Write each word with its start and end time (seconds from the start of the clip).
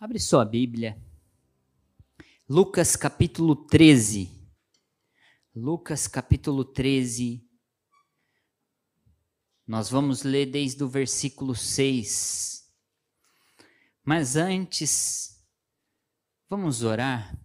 Abre 0.00 0.20
sua 0.20 0.44
Bíblia. 0.44 0.96
Lucas 2.48 2.94
capítulo 2.94 3.56
13. 3.56 4.30
Lucas 5.52 6.06
capítulo 6.06 6.64
13. 6.64 7.44
Nós 9.66 9.90
vamos 9.90 10.22
ler 10.22 10.46
desde 10.46 10.84
o 10.84 10.88
versículo 10.88 11.52
6. 11.52 12.72
Mas 14.04 14.36
antes, 14.36 15.44
vamos 16.48 16.84
orar, 16.84 17.36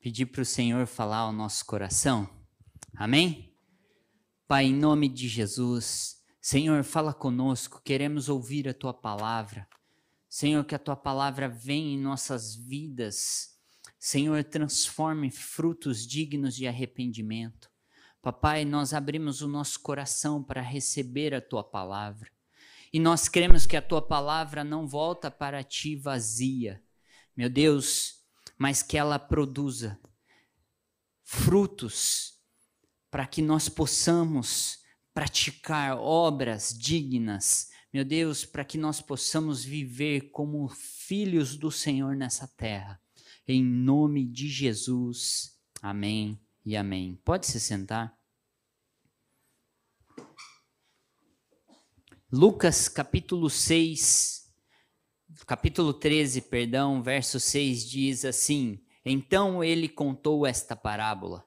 pedir 0.00 0.26
para 0.26 0.42
o 0.42 0.44
Senhor 0.44 0.84
falar 0.84 1.18
ao 1.18 1.32
nosso 1.32 1.64
coração. 1.64 2.28
Amém? 2.96 3.56
Pai, 4.48 4.64
em 4.64 4.74
nome 4.74 5.08
de 5.08 5.28
Jesus, 5.28 6.24
Senhor, 6.40 6.82
fala 6.82 7.14
conosco, 7.14 7.80
queremos 7.84 8.28
ouvir 8.28 8.68
a 8.68 8.74
tua 8.74 8.92
palavra. 8.92 9.68
Senhor, 10.28 10.64
que 10.64 10.74
a 10.74 10.78
tua 10.78 10.96
palavra 10.96 11.48
venha 11.48 11.94
em 11.94 11.98
nossas 11.98 12.54
vidas. 12.54 13.56
Senhor, 13.98 14.44
transforme 14.44 15.30
frutos 15.30 16.06
dignos 16.06 16.54
de 16.54 16.66
arrependimento. 16.66 17.70
Papai, 18.20 18.64
nós 18.64 18.92
abrimos 18.92 19.40
o 19.40 19.48
nosso 19.48 19.80
coração 19.80 20.42
para 20.42 20.60
receber 20.60 21.34
a 21.34 21.40
tua 21.40 21.64
palavra. 21.64 22.30
E 22.92 22.98
nós 22.98 23.28
cremos 23.28 23.66
que 23.66 23.76
a 23.76 23.82
tua 23.82 24.02
palavra 24.02 24.64
não 24.64 24.86
volta 24.86 25.30
para 25.30 25.62
ti 25.62 25.96
vazia, 25.96 26.82
meu 27.36 27.48
Deus, 27.48 28.22
mas 28.56 28.82
que 28.82 28.96
ela 28.96 29.18
produza 29.18 29.98
frutos 31.22 32.34
para 33.10 33.26
que 33.26 33.42
nós 33.42 33.68
possamos 33.68 34.78
praticar 35.12 35.96
obras 35.98 36.76
dignas 36.76 37.68
meu 37.98 38.04
Deus, 38.04 38.44
para 38.44 38.64
que 38.64 38.78
nós 38.78 39.00
possamos 39.00 39.64
viver 39.64 40.30
como 40.30 40.68
filhos 40.68 41.56
do 41.56 41.68
Senhor 41.68 42.14
nessa 42.14 42.46
terra. 42.46 43.02
Em 43.44 43.60
nome 43.60 44.24
de 44.24 44.48
Jesus. 44.48 45.58
Amém 45.82 46.40
e 46.64 46.76
amém. 46.76 47.20
Pode 47.24 47.48
se 47.48 47.58
sentar. 47.58 48.16
Lucas 52.30 52.88
capítulo 52.88 53.50
6, 53.50 54.48
capítulo 55.44 55.92
13, 55.92 56.42
perdão, 56.42 57.02
verso 57.02 57.40
6 57.40 57.84
diz 57.84 58.24
assim: 58.24 58.80
Então 59.04 59.64
ele 59.64 59.88
contou 59.88 60.46
esta 60.46 60.76
parábola. 60.76 61.44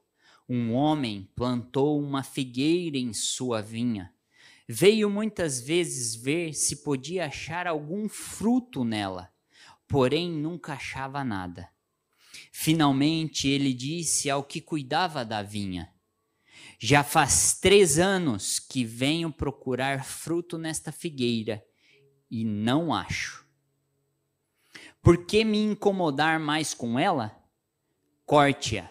Um 0.49 0.73
homem 0.73 1.31
plantou 1.33 1.97
uma 1.97 2.23
figueira 2.23 2.97
em 2.97 3.13
sua 3.13 3.61
vinha 3.61 4.13
Veio 4.73 5.09
muitas 5.09 5.59
vezes 5.59 6.15
ver 6.15 6.53
se 6.53 6.77
podia 6.77 7.25
achar 7.25 7.67
algum 7.67 8.07
fruto 8.07 8.85
nela, 8.85 9.29
porém 9.85 10.31
nunca 10.31 10.75
achava 10.75 11.25
nada. 11.25 11.67
Finalmente 12.53 13.49
ele 13.49 13.73
disse 13.73 14.29
ao 14.29 14.45
que 14.45 14.61
cuidava 14.61 15.25
da 15.25 15.43
vinha: 15.43 15.93
Já 16.79 17.03
faz 17.03 17.59
três 17.59 17.99
anos 17.99 18.59
que 18.59 18.85
venho 18.85 19.29
procurar 19.29 20.05
fruto 20.05 20.57
nesta 20.57 20.89
figueira 20.89 21.61
e 22.29 22.45
não 22.45 22.93
acho. 22.93 23.45
Por 25.01 25.25
que 25.25 25.43
me 25.43 25.57
incomodar 25.57 26.39
mais 26.39 26.73
com 26.73 26.97
ela? 26.97 27.37
Corte-a, 28.25 28.89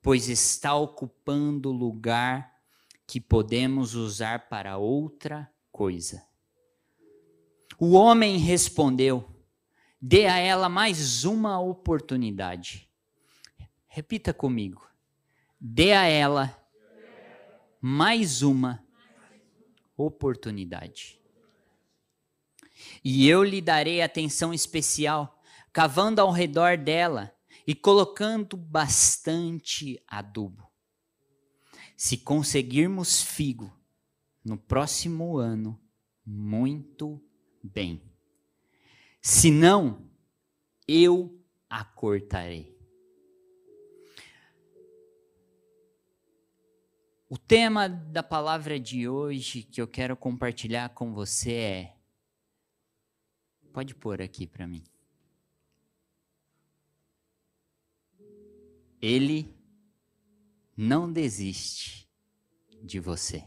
pois 0.00 0.28
está 0.28 0.76
ocupando 0.76 1.72
lugar 1.72 2.57
que 3.08 3.18
podemos 3.18 3.94
usar 3.94 4.50
para 4.50 4.76
outra 4.76 5.50
coisa. 5.72 6.22
O 7.78 7.92
homem 7.92 8.36
respondeu: 8.36 9.26
dê 9.98 10.26
a 10.26 10.36
ela 10.36 10.68
mais 10.68 11.24
uma 11.24 11.58
oportunidade. 11.58 12.86
Repita 13.86 14.34
comigo: 14.34 14.86
dê 15.58 15.92
a 15.92 16.04
ela 16.04 16.54
mais 17.80 18.42
uma 18.42 18.84
oportunidade. 19.96 21.18
E 23.02 23.26
eu 23.26 23.42
lhe 23.42 23.62
darei 23.62 24.02
atenção 24.02 24.52
especial, 24.52 25.40
cavando 25.72 26.20
ao 26.20 26.30
redor 26.30 26.76
dela 26.76 27.34
e 27.66 27.74
colocando 27.74 28.54
bastante 28.54 29.98
adubo. 30.06 30.67
Se 31.98 32.16
conseguirmos 32.16 33.20
figo 33.20 33.76
no 34.44 34.56
próximo 34.56 35.36
ano, 35.36 35.76
muito 36.24 37.20
bem. 37.60 38.00
Se 39.20 39.50
não, 39.50 40.08
eu 40.86 41.44
a 41.68 41.84
cortarei. 41.84 42.78
O 47.28 47.36
tema 47.36 47.88
da 47.88 48.22
palavra 48.22 48.78
de 48.78 49.08
hoje 49.08 49.64
que 49.64 49.82
eu 49.82 49.88
quero 49.88 50.16
compartilhar 50.16 50.90
com 50.90 51.12
você 51.12 51.52
é. 51.52 51.96
Pode 53.72 53.92
pôr 53.96 54.22
aqui 54.22 54.46
para 54.46 54.68
mim. 54.68 54.84
Ele 59.02 59.57
não 60.80 61.12
desiste 61.12 62.08
de 62.84 63.00
você. 63.00 63.44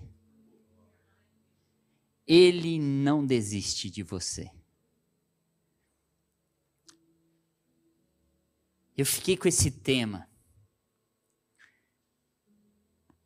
Ele 2.28 2.78
não 2.78 3.26
desiste 3.26 3.90
de 3.90 4.04
você. 4.04 4.52
Eu 8.98 9.06
fiquei 9.06 9.38
com 9.38 9.48
esse 9.48 9.72
tema. 9.72 10.30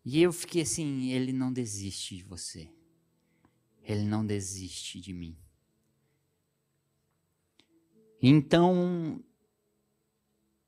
E 0.05 0.21
eu 0.21 0.31
fiquei 0.31 0.61
assim: 0.61 1.11
ele 1.11 1.33
não 1.33 1.51
desiste 1.51 2.15
de 2.15 2.23
você. 2.23 2.71
Ele 3.81 4.03
não 4.03 4.23
desiste 4.23 5.01
de 5.01 5.13
mim. 5.13 5.35
Então, 8.21 9.23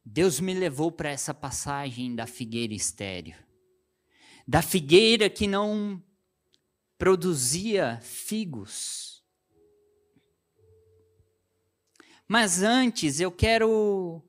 Deus 0.09 0.39
me 0.39 0.53
levou 0.53 0.89
para 0.89 1.09
essa 1.09 1.33
passagem 1.33 2.15
da 2.15 2.25
figueira 2.25 2.73
estéreo. 2.73 3.35
Da 4.47 4.61
figueira 4.61 5.29
que 5.29 5.45
não 5.45 6.01
produzia 6.97 7.99
figos. 8.01 9.21
Mas 12.25 12.63
antes 12.63 13.19
eu 13.19 13.29
quero 13.29 14.23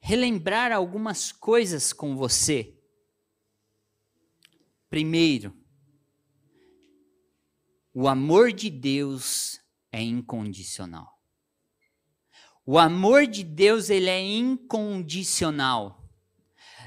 relembrar 0.00 0.72
algumas 0.72 1.30
coisas 1.30 1.92
com 1.92 2.16
você. 2.16 2.76
Primeiro, 4.90 5.56
o 7.94 8.08
amor 8.08 8.52
de 8.52 8.68
Deus 8.68 9.60
é 9.92 10.02
incondicional. 10.02 11.21
O 12.64 12.78
amor 12.78 13.26
de 13.26 13.42
Deus 13.42 13.90
ele 13.90 14.08
é 14.08 14.20
incondicional. 14.20 16.02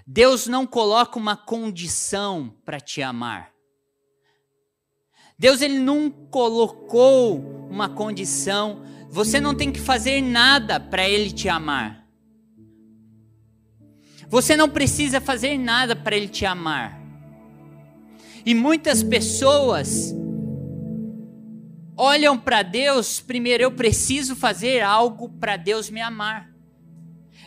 Deus 0.08 0.47
não 0.47 0.66
coloca 0.66 1.19
uma 1.19 1.36
condição 1.36 2.56
para 2.63 2.80
te 2.80 3.02
amar. 3.02 3.52
Deus 5.38 5.62
ele 5.62 5.80
não 5.80 6.09
colocou 6.09 7.40
uma 7.69 7.90
condição. 7.90 8.84
Você 9.09 9.40
não 9.41 9.53
tem 9.53 9.72
que 9.72 9.80
fazer 9.80 10.22
nada 10.22 10.80
para 10.80 11.08
ele 11.09 11.31
te 11.31 11.50
amar. 11.50 12.06
Você 14.30 14.56
não 14.56 14.69
precisa 14.69 15.19
fazer 15.19 15.57
nada 15.57 15.96
para 15.96 16.16
ele 16.16 16.28
te 16.28 16.46
amar. 16.46 17.02
E 18.46 18.53
muitas 18.53 19.03
pessoas 19.03 20.13
olham 21.97 22.38
para 22.38 22.61
Deus, 22.61 23.19
primeiro 23.19 23.63
eu 23.63 23.72
preciso 23.72 24.35
fazer 24.35 24.81
algo 24.81 25.29
para 25.29 25.57
Deus 25.57 25.89
me 25.89 26.01
amar. 26.01 26.53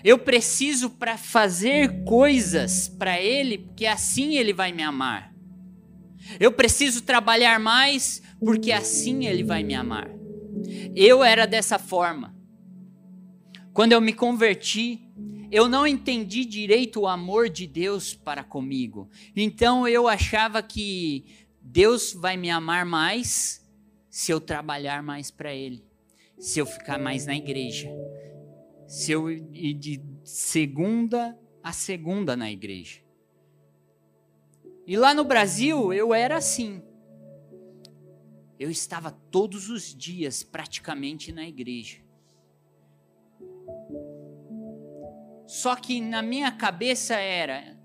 Eu 0.03 0.19
preciso 0.19 0.91
para 0.91 1.19
fazer 1.19 2.05
coisas 2.05 2.89
para 2.89 3.21
ele, 3.21 3.59
porque 3.59 3.87
assim 3.87 4.37
ele 4.37 4.53
vai 4.53 4.73
me 4.73 4.83
amar. 4.83 5.35
Eu 6.39 6.53
preciso 6.53 7.03
trabalhar 7.03 7.59
mais, 7.59 8.23
porque 8.39 8.71
assim 8.71 9.27
ele 9.27 9.43
vai 9.43 9.63
me 9.63 9.75
amar. 9.75 10.09
Eu 10.95 11.25
era 11.25 11.47
dessa 11.47 11.79
forma. 11.79 12.35
Quando 13.73 13.93
eu 13.93 14.01
me 14.01 14.13
converti, 14.13 15.09
eu 15.51 15.69
não 15.69 15.87
entendi 15.87 16.45
direito 16.45 17.01
o 17.01 17.09
amor 17.09 17.49
de 17.49 17.67
Deus 17.67 18.15
para 18.15 18.45
comigo. 18.45 19.11
Então 19.35 19.87
eu 19.89 20.07
achava 20.07 20.63
que 20.63 21.25
Deus 21.61 22.13
vai 22.13 22.37
me 22.37 22.51
amar 22.51 22.85
mais 22.85 23.68
se 24.19 24.33
eu 24.33 24.41
trabalhar 24.41 25.01
mais 25.01 25.31
para 25.31 25.55
Ele, 25.55 25.87
se 26.41 26.59
eu 26.59 26.67
ficar 26.67 26.99
mais 26.99 27.25
na 27.25 27.37
igreja, 27.37 27.89
se 28.85 29.13
eu 29.13 29.31
ir 29.31 29.75
de 29.75 30.03
segunda 30.25 31.39
a 31.63 31.71
segunda 31.71 32.37
na 32.37 32.51
igreja. 32.51 33.01
E 34.85 34.97
lá 34.97 35.15
no 35.15 35.23
Brasil 35.23 35.93
eu 35.93 36.13
era 36.13 36.37
assim. 36.37 36.83
Eu 38.59 38.69
estava 38.73 39.13
todos 39.13 39.71
os 39.71 39.95
dias 39.95 40.43
praticamente 40.43 41.31
na 41.31 41.47
igreja. 41.47 41.99
Só 45.47 45.77
que 45.77 46.01
na 46.01 46.23
minha 46.23 46.51
cabeça 46.51 47.15
era: 47.15 47.79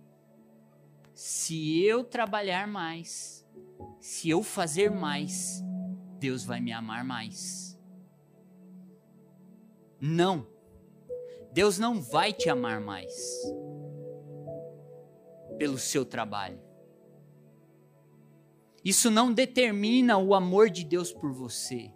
se 1.13 1.79
eu 1.83 2.03
trabalhar 2.03 2.67
mais, 2.67 3.47
se 3.99 4.31
eu 4.31 4.41
fazer 4.41 4.89
mais, 4.89 5.63
Deus 6.23 6.45
vai 6.45 6.61
me 6.61 6.71
amar 6.71 7.03
mais. 7.03 7.77
Não. 9.99 10.47
Deus 11.51 11.77
não 11.77 12.01
vai 12.01 12.31
te 12.31 12.47
amar 12.47 12.79
mais 12.79 13.13
pelo 15.57 15.77
seu 15.77 16.05
trabalho. 16.05 16.61
Isso 18.85 19.11
não 19.11 19.33
determina 19.33 20.17
o 20.17 20.33
amor 20.33 20.69
de 20.69 20.85
Deus 20.85 21.11
por 21.11 21.33
você. 21.33 21.91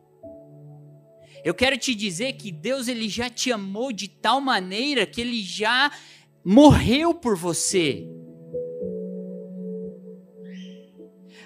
Eu 1.41 1.53
quero 1.53 1.77
te 1.77 1.95
dizer 1.95 2.33
que 2.33 2.51
Deus 2.51 2.89
ele 2.89 3.07
já 3.07 3.29
te 3.29 3.49
amou 3.49 3.93
de 3.93 4.09
tal 4.09 4.41
maneira 4.41 5.07
que 5.07 5.21
ele 5.21 5.41
já 5.41 5.89
morreu 6.43 7.13
por 7.13 7.37
você. 7.37 8.05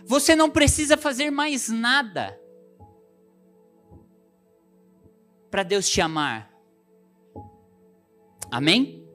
Você 0.04 0.36
não 0.36 0.50
precisa 0.50 0.98
fazer 0.98 1.30
mais 1.30 1.70
nada 1.70 2.41
para 5.52 5.62
Deus 5.62 5.88
te 5.88 6.02
amar. 6.02 6.50
Amém? 8.50 9.06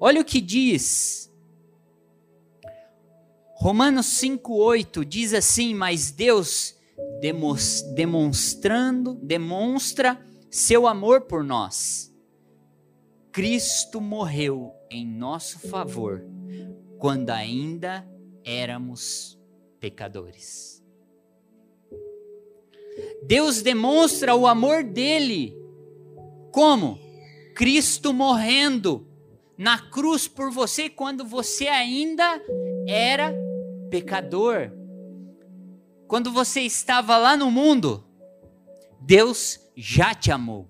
Olha 0.00 0.22
o 0.22 0.24
que 0.24 0.40
diz 0.40 1.22
Romanos 3.56 4.06
5:8 4.06 5.04
diz 5.04 5.34
assim: 5.34 5.74
"Mas 5.74 6.10
Deus 6.10 6.74
demonstrando, 7.94 9.14
demonstra 9.14 10.20
seu 10.50 10.86
amor 10.86 11.22
por 11.22 11.44
nós. 11.44 12.12
Cristo 13.30 14.00
morreu 14.00 14.72
em 14.90 15.06
nosso 15.06 15.58
favor 15.60 16.24
quando 16.98 17.30
ainda 17.30 18.06
éramos 18.44 19.40
pecadores. 19.80 20.71
Deus 23.22 23.62
demonstra 23.62 24.34
o 24.34 24.46
amor 24.46 24.82
dele 24.82 25.56
como 26.50 26.98
Cristo 27.54 28.12
morrendo 28.12 29.06
na 29.56 29.78
cruz 29.78 30.26
por 30.26 30.50
você 30.50 30.88
quando 30.88 31.24
você 31.24 31.68
ainda 31.68 32.42
era 32.86 33.34
pecador. 33.90 34.72
Quando 36.06 36.30
você 36.30 36.60
estava 36.60 37.16
lá 37.16 37.36
no 37.36 37.50
mundo, 37.50 38.04
Deus 39.00 39.60
já 39.76 40.14
te 40.14 40.30
amou. 40.30 40.68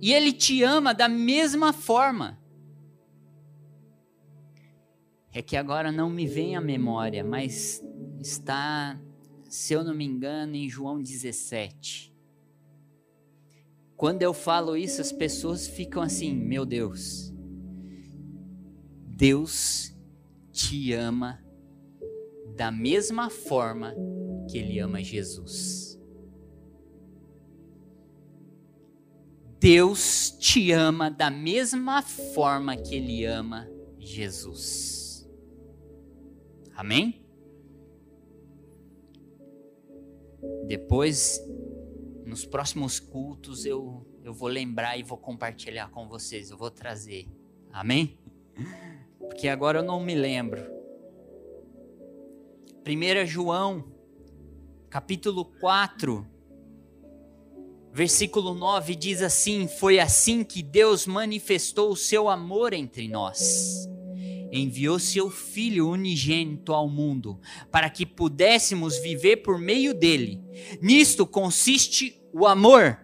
E 0.00 0.12
Ele 0.12 0.32
te 0.32 0.62
ama 0.62 0.94
da 0.94 1.08
mesma 1.08 1.72
forma. 1.72 2.38
É 5.32 5.40
que 5.40 5.56
agora 5.56 5.92
não 5.92 6.10
me 6.10 6.26
vem 6.26 6.56
à 6.56 6.60
memória, 6.60 7.22
mas 7.22 7.82
está, 8.20 9.00
se 9.48 9.72
eu 9.72 9.82
não 9.82 9.94
me 9.94 10.04
engano, 10.04 10.54
em 10.54 10.68
João 10.68 11.02
17. 11.02 12.14
Quando 13.96 14.22
eu 14.22 14.32
falo 14.32 14.76
isso, 14.76 15.00
as 15.00 15.12
pessoas 15.12 15.66
ficam 15.68 16.02
assim: 16.02 16.34
meu 16.34 16.64
Deus, 16.64 17.32
Deus 19.06 19.94
te 20.50 20.92
ama 20.92 21.44
da 22.56 22.70
mesma 22.70 23.28
forma 23.28 23.94
que 24.50 24.58
Ele 24.58 24.78
ama 24.78 25.02
Jesus. 25.02 25.90
Deus 29.58 30.30
te 30.38 30.72
ama 30.72 31.10
da 31.10 31.30
mesma 31.30 32.00
forma 32.00 32.76
que 32.78 32.94
Ele 32.94 33.26
ama 33.26 33.68
Jesus. 33.98 35.28
Amém? 36.74 37.19
Depois, 40.66 41.40
nos 42.24 42.46
próximos 42.46 43.00
cultos, 43.00 43.64
eu, 43.64 44.06
eu 44.24 44.32
vou 44.32 44.48
lembrar 44.48 44.96
e 44.98 45.02
vou 45.02 45.18
compartilhar 45.18 45.90
com 45.90 46.08
vocês. 46.08 46.50
Eu 46.50 46.56
vou 46.56 46.70
trazer. 46.70 47.28
Amém? 47.72 48.18
porque 49.40 49.48
agora 49.48 49.78
eu 49.78 49.82
não 49.82 50.00
me 50.00 50.14
lembro. 50.14 50.60
1 52.86 53.26
João, 53.26 53.84
capítulo 54.90 55.44
4, 55.44 56.26
versículo 57.92 58.54
9 58.54 58.94
diz 58.96 59.22
assim: 59.22 59.68
Foi 59.68 60.00
assim 60.00 60.42
que 60.42 60.62
Deus 60.62 61.06
manifestou 61.06 61.90
o 61.90 61.96
seu 61.96 62.28
amor 62.28 62.74
entre 62.74 63.08
nós. 63.08 63.88
Enviou 64.52 64.98
seu 64.98 65.30
Filho 65.30 65.88
unigênito 65.88 66.72
ao 66.72 66.88
mundo, 66.88 67.40
para 67.70 67.88
que 67.88 68.04
pudéssemos 68.04 68.98
viver 68.98 69.38
por 69.38 69.58
meio 69.58 69.94
dele. 69.94 70.40
Nisto 70.80 71.26
consiste 71.26 72.20
o 72.32 72.46
amor 72.46 72.98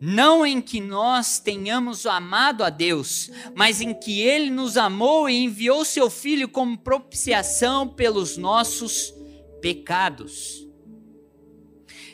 não 0.00 0.46
em 0.46 0.62
que 0.62 0.80
nós 0.80 1.38
tenhamos 1.38 2.06
amado 2.06 2.64
a 2.64 2.70
Deus, 2.70 3.30
mas 3.54 3.82
em 3.82 3.92
que 3.92 4.22
Ele 4.22 4.48
nos 4.48 4.78
amou 4.78 5.28
e 5.28 5.36
enviou 5.36 5.84
Seu 5.84 6.08
Filho 6.08 6.48
como 6.48 6.78
propiciação 6.78 7.86
pelos 7.86 8.38
nossos 8.38 9.12
pecados. 9.60 10.66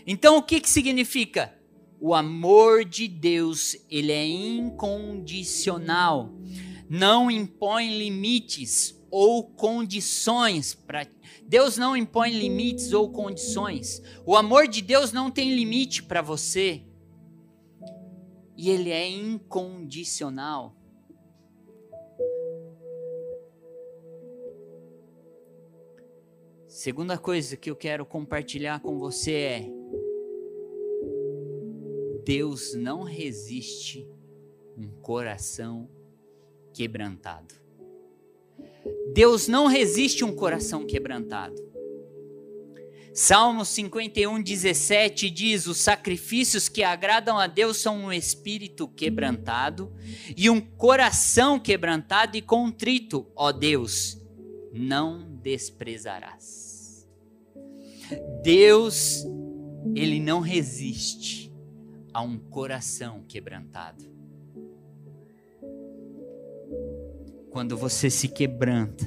Então, 0.04 0.36
o 0.36 0.42
que, 0.42 0.60
que 0.60 0.68
significa? 0.68 1.54
O 2.00 2.12
amor 2.12 2.84
de 2.84 3.06
Deus, 3.08 3.76
ele 3.88 4.12
é 4.12 4.26
incondicional, 4.26 6.34
não 6.88 7.30
impõe 7.30 7.98
limites 7.98 8.96
ou 9.10 9.44
condições 9.44 10.74
para 10.74 11.06
Deus 11.48 11.76
não 11.76 11.96
impõe 11.96 12.32
limites 12.32 12.92
ou 12.92 13.10
condições. 13.10 14.02
O 14.24 14.36
amor 14.36 14.66
de 14.66 14.82
Deus 14.82 15.12
não 15.12 15.30
tem 15.30 15.54
limite 15.54 16.02
para 16.02 16.20
você 16.20 16.82
e 18.56 18.70
ele 18.70 18.90
é 18.90 19.08
incondicional. 19.08 20.74
Segunda 26.66 27.16
coisa 27.16 27.56
que 27.56 27.70
eu 27.70 27.76
quero 27.76 28.04
compartilhar 28.04 28.80
com 28.80 28.98
você 28.98 29.32
é: 29.32 29.70
Deus 32.24 32.74
não 32.74 33.02
resiste 33.02 34.08
um 34.76 34.88
coração 35.00 35.88
quebrantado. 36.76 37.54
Deus 39.14 39.48
não 39.48 39.66
resiste 39.66 40.22
um 40.22 40.36
coração 40.36 40.86
quebrantado. 40.86 41.56
Salmo 43.14 43.64
51, 43.64 44.42
17 44.42 45.30
diz: 45.30 45.66
Os 45.66 45.78
sacrifícios 45.78 46.68
que 46.68 46.82
agradam 46.82 47.38
a 47.38 47.46
Deus 47.46 47.78
são 47.78 47.96
um 47.96 48.12
espírito 48.12 48.86
quebrantado 48.86 49.90
e 50.36 50.50
um 50.50 50.60
coração 50.60 51.58
quebrantado 51.58 52.36
e 52.36 52.42
contrito, 52.42 53.26
ó 53.34 53.52
Deus, 53.52 54.20
não 54.70 55.34
desprezarás. 55.40 57.08
Deus, 58.42 59.24
ele 59.94 60.20
não 60.20 60.40
resiste 60.40 61.50
a 62.12 62.20
um 62.20 62.38
coração 62.38 63.24
quebrantado. 63.26 64.15
Quando 67.56 67.74
você 67.74 68.10
se 68.10 68.28
quebranta 68.28 69.06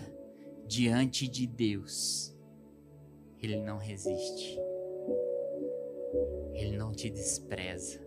diante 0.65 1.27
de 1.27 1.45
Deus, 1.45 2.35
ele 3.39 3.57
não 3.57 3.77
resiste. 3.77 4.57
Ele 6.55 6.75
não 6.75 6.91
te 6.91 7.11
despreza. 7.11 8.03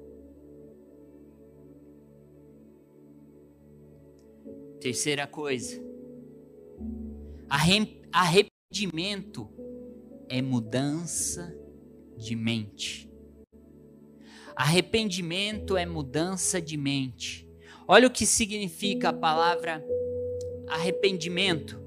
Terceira 4.81 5.29
coisa, 5.29 5.81
arrependimento 8.11 9.49
é 10.29 10.43
mudança 10.43 11.57
de 12.17 12.35
mente. 12.35 13.09
Arrependimento 14.57 15.77
é 15.77 15.87
mudança 15.87 16.61
de 16.61 16.77
mente. 16.77 17.49
Olha 17.87 18.09
o 18.09 18.11
que 18.11 18.27
significa 18.27 19.11
a 19.11 19.13
palavra 19.13 19.85
arrependimento 19.85 20.02
arrependimento 20.73 21.81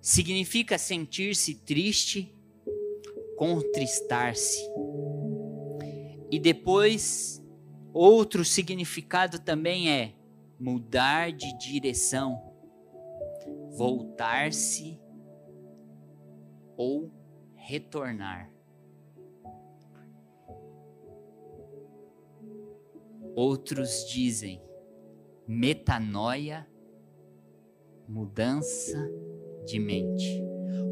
significa 0.00 0.78
sentir-se 0.78 1.56
triste, 1.56 2.34
contristar-se. 3.36 4.58
E 6.30 6.38
depois, 6.38 7.44
outro 7.92 8.44
significado 8.44 9.38
também 9.38 9.90
é 9.90 10.14
mudar 10.58 11.32
de 11.32 11.56
direção, 11.58 12.40
voltar-se 13.76 15.00
ou 16.76 17.12
retornar. 17.54 18.52
Outros 23.34 24.06
dizem 24.08 24.67
metanoia, 25.48 26.68
mudança 28.06 29.10
de 29.64 29.78
mente. 29.78 30.42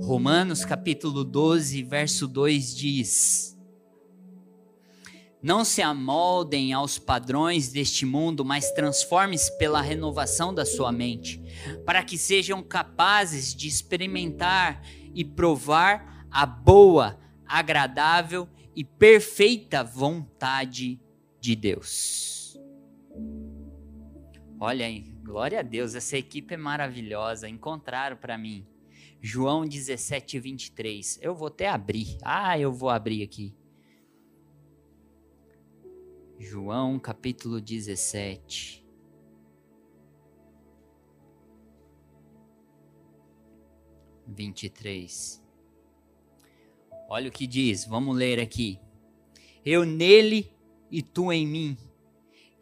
Romanos 0.02 0.64
capítulo 0.64 1.22
12, 1.22 1.82
verso 1.82 2.26
2 2.26 2.74
diz: 2.74 3.58
Não 5.42 5.62
se 5.62 5.82
amoldem 5.82 6.72
aos 6.72 6.98
padrões 6.98 7.68
deste 7.68 8.06
mundo, 8.06 8.46
mas 8.46 8.70
transforme-se 8.70 9.56
pela 9.58 9.82
renovação 9.82 10.54
da 10.54 10.64
sua 10.64 10.90
mente, 10.90 11.42
para 11.84 12.02
que 12.02 12.16
sejam 12.16 12.62
capazes 12.62 13.54
de 13.54 13.68
experimentar 13.68 14.82
e 15.14 15.22
provar 15.22 16.26
a 16.30 16.46
boa, 16.46 17.18
agradável 17.46 18.48
e 18.74 18.82
perfeita 18.82 19.84
vontade 19.84 20.98
de 21.40 21.54
Deus. 21.54 22.35
Olha 24.58 24.86
aí, 24.86 25.00
glória 25.22 25.60
a 25.60 25.62
Deus, 25.62 25.94
essa 25.94 26.16
equipe 26.16 26.54
é 26.54 26.56
maravilhosa. 26.56 27.46
Encontraram 27.48 28.16
para 28.16 28.38
mim. 28.38 28.66
João 29.20 29.66
17, 29.66 30.38
23. 30.40 31.18
Eu 31.20 31.34
vou 31.34 31.48
até 31.48 31.68
abrir. 31.68 32.16
Ah, 32.22 32.58
eu 32.58 32.72
vou 32.72 32.88
abrir 32.88 33.22
aqui. 33.22 33.54
João 36.38 36.98
capítulo 36.98 37.60
17. 37.60 38.82
Vinte 44.26 44.64
e 44.64 44.70
três. 44.70 45.42
Olha 47.08 47.28
o 47.28 47.32
que 47.32 47.46
diz, 47.46 47.84
vamos 47.84 48.16
ler 48.16 48.40
aqui. 48.40 48.80
Eu 49.64 49.84
nele 49.84 50.50
e 50.90 51.02
tu 51.02 51.32
em 51.32 51.46
mim, 51.46 51.76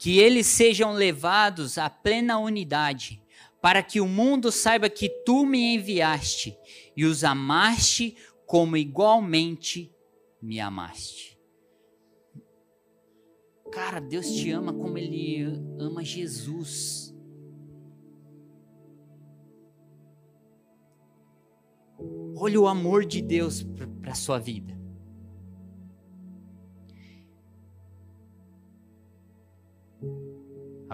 que 0.04 0.18
eles 0.18 0.46
sejam 0.46 0.92
levados 0.92 1.78
à 1.78 1.88
plena 1.88 2.36
unidade, 2.36 3.22
para 3.62 3.82
que 3.82 4.02
o 4.02 4.06
mundo 4.06 4.52
saiba 4.52 4.90
que 4.90 5.08
tu 5.08 5.46
me 5.46 5.74
enviaste 5.74 6.54
e 6.94 7.06
os 7.06 7.24
amaste 7.24 8.14
como 8.44 8.76
igualmente 8.76 9.90
me 10.42 10.60
amaste. 10.60 11.40
Cara, 13.72 13.98
Deus 13.98 14.30
te 14.30 14.50
ama 14.50 14.74
como 14.74 14.98
Ele 14.98 15.42
ama 15.78 16.04
Jesus. 16.04 17.16
Olha 22.36 22.60
o 22.60 22.68
amor 22.68 23.06
de 23.06 23.22
Deus 23.22 23.62
para 24.02 24.12
a 24.12 24.14
sua 24.14 24.38
vida. 24.38 24.78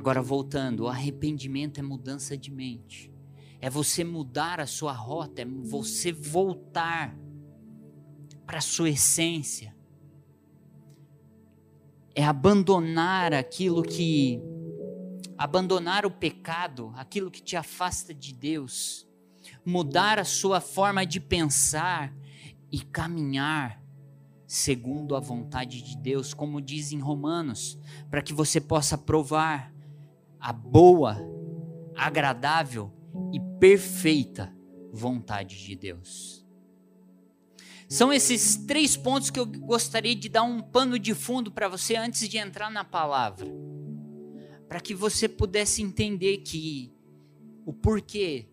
Agora 0.01 0.23
voltando, 0.23 0.85
o 0.85 0.89
arrependimento 0.89 1.79
é 1.79 1.83
mudança 1.83 2.35
de 2.35 2.51
mente. 2.51 3.13
É 3.61 3.69
você 3.69 4.03
mudar 4.03 4.59
a 4.59 4.67
sua 4.67 4.95
rota, 4.95 5.43
é 5.43 5.45
você 5.45 6.11
voltar 6.11 7.15
para 8.47 8.57
a 8.57 8.63
sua 8.63 8.89
essência. 8.89 9.77
É 12.15 12.25
abandonar 12.25 13.35
aquilo 13.35 13.83
que 13.83 14.41
abandonar 15.37 16.07
o 16.07 16.11
pecado, 16.11 16.95
aquilo 16.97 17.31
que 17.31 17.43
te 17.43 17.55
afasta 17.55 18.15
de 18.15 18.33
Deus 18.33 19.07
mudar 19.67 20.19
a 20.19 20.25
sua 20.25 20.63
forma 20.63 21.05
de 21.05 21.21
pensar 21.21 22.11
e 22.73 22.81
caminhar 22.81 23.85
segundo 24.47 25.15
a 25.15 25.21
vontade 25.21 25.83
de 25.83 25.95
Deus, 25.99 26.33
como 26.33 26.59
diz 26.59 26.91
em 26.91 27.01
Romanos, 27.01 27.79
para 28.09 28.23
que 28.23 28.33
você 28.33 28.63
possa 28.63 28.97
provar 28.97 29.70
a 30.41 30.53
boa, 30.53 31.19
agradável 31.95 32.91
e 33.33 33.41
perfeita 33.59 34.55
vontade 34.93 35.63
de 35.63 35.77
Deus. 35.77 36.47
São 37.89 38.13
esses 38.13 38.57
três 38.57 38.97
pontos 38.97 39.31
que 39.31 39.41
eu 39.41 39.45
gostaria 39.45 40.15
de 40.15 40.29
dar 40.29 40.45
um 40.45 40.63
pano 40.63 40.99
de 40.99 41.13
fundo 41.13 41.51
para 41.51 41.69
você 41.69 41.97
antes 41.97 42.29
de 42.29 42.39
entrar 42.39 42.71
na 42.71 42.85
palavra, 42.85 43.47
para 44.69 44.81
que 44.81 44.95
você 44.95 45.29
pudesse 45.29 45.83
entender 45.83 46.39
que 46.39 46.93
o 47.67 47.73
porquê 47.73 48.49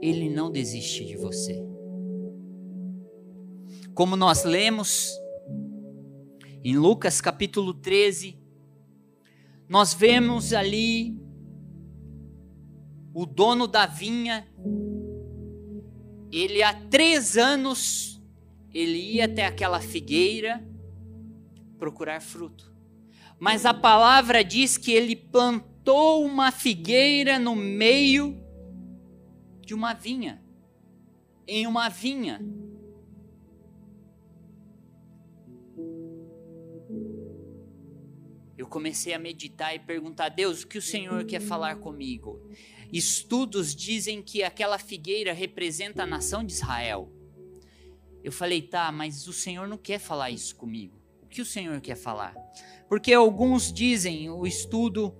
ele 0.00 0.28
não 0.28 0.50
desiste 0.50 1.04
de 1.06 1.16
você. 1.16 1.64
Como 3.94 4.14
nós 4.14 4.44
lemos 4.44 5.10
em 6.62 6.76
Lucas 6.76 7.20
capítulo 7.20 7.72
13, 7.72 8.38
nós 9.74 9.92
vemos 9.92 10.52
ali 10.52 11.20
o 13.12 13.26
dono 13.26 13.66
da 13.66 13.86
vinha, 13.86 14.46
ele 16.30 16.62
há 16.62 16.72
três 16.72 17.36
anos, 17.36 18.22
ele 18.72 19.14
ia 19.14 19.24
até 19.24 19.44
aquela 19.44 19.80
figueira 19.80 20.64
procurar 21.76 22.20
fruto. 22.22 22.72
Mas 23.40 23.66
a 23.66 23.74
palavra 23.74 24.44
diz 24.44 24.78
que 24.78 24.92
ele 24.92 25.16
plantou 25.16 26.24
uma 26.24 26.52
figueira 26.52 27.40
no 27.40 27.56
meio 27.56 28.40
de 29.60 29.74
uma 29.74 29.92
vinha. 29.92 30.40
Em 31.48 31.66
uma 31.66 31.88
vinha. 31.88 32.40
Eu 38.64 38.68
comecei 38.68 39.12
a 39.12 39.18
meditar 39.18 39.74
e 39.74 39.78
perguntar: 39.78 40.30
Deus, 40.30 40.62
o 40.62 40.66
que 40.66 40.78
o 40.78 40.82
Senhor 40.82 41.22
quer 41.26 41.40
falar 41.40 41.76
comigo? 41.76 42.40
Estudos 42.90 43.76
dizem 43.76 44.22
que 44.22 44.42
aquela 44.42 44.78
figueira 44.78 45.34
representa 45.34 46.04
a 46.04 46.06
nação 46.06 46.42
de 46.42 46.54
Israel. 46.54 47.12
Eu 48.22 48.32
falei, 48.32 48.62
tá, 48.62 48.90
mas 48.90 49.28
o 49.28 49.34
Senhor 49.34 49.68
não 49.68 49.76
quer 49.76 49.98
falar 49.98 50.30
isso 50.30 50.56
comigo. 50.56 50.98
O 51.22 51.26
que 51.26 51.42
o 51.42 51.44
Senhor 51.44 51.78
quer 51.82 51.94
falar? 51.94 52.34
Porque 52.88 53.12
alguns 53.12 53.70
dizem, 53.70 54.30
o 54.30 54.46
estudo 54.46 55.14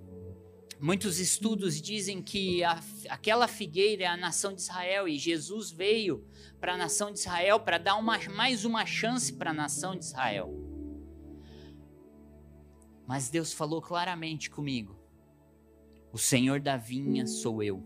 Muitos 0.81 1.19
estudos 1.19 1.81
dizem 1.81 2.21
que 2.21 2.63
a, 2.65 2.79
aquela 3.09 3.47
figueira 3.47 4.05
é 4.05 4.07
a 4.07 4.17
nação 4.17 4.53
de 4.53 4.61
Israel 4.61 5.09
e 5.09 5.19
Jesus 5.19 5.71
veio 5.71 6.27
para 6.61 6.75
a 6.75 6.77
nação 6.77 7.13
de 7.13 7.21
Israel 7.21 7.61
para 7.61 7.79
dar 7.79 7.97
uma, 7.97 8.19
mais 8.31 8.65
uma 8.65 8.85
chance 8.85 9.33
para 9.33 9.51
a 9.51 9.55
nação 9.55 9.97
de 9.97 10.05
Israel. 10.05 10.74
Mas 13.06 13.28
Deus 13.28 13.52
falou 13.52 13.82
claramente 13.82 14.50
comigo: 14.50 14.96
o 16.12 16.18
Senhor 16.18 16.61
da 16.61 16.76
vinha 16.76 17.26
sou 17.26 17.62
eu. 17.62 17.82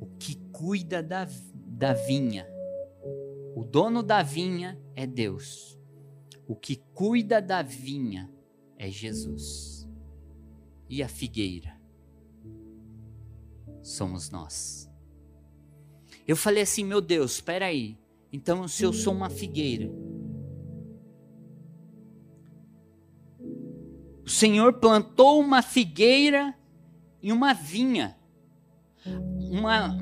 O 0.00 0.06
que 0.18 0.36
cuida 0.52 1.02
da, 1.02 1.28
da 1.54 1.92
vinha, 1.92 2.46
o 3.54 3.64
dono 3.64 4.02
da 4.02 4.22
vinha 4.22 4.80
é 4.94 5.06
Deus. 5.06 5.78
O 6.46 6.56
que 6.56 6.76
cuida 6.94 7.40
da 7.40 7.62
vinha 7.62 8.32
é 8.76 8.90
Jesus 8.90 9.88
e 10.88 11.02
a 11.02 11.08
figueira 11.08 11.80
somos 13.82 14.30
nós. 14.30 14.90
Eu 16.26 16.36
falei 16.36 16.62
assim, 16.62 16.84
meu 16.84 17.00
Deus, 17.00 17.34
espera 17.34 17.66
aí. 17.66 17.98
Então, 18.32 18.66
se 18.68 18.84
eu 18.84 18.92
sou 18.92 19.12
uma 19.12 19.30
figueira, 19.30 19.90
o 24.30 24.32
Senhor 24.32 24.74
plantou 24.74 25.40
uma 25.40 25.60
figueira 25.60 26.56
em 27.20 27.32
uma 27.32 27.52
vinha. 27.52 28.16
Uma 29.50 29.98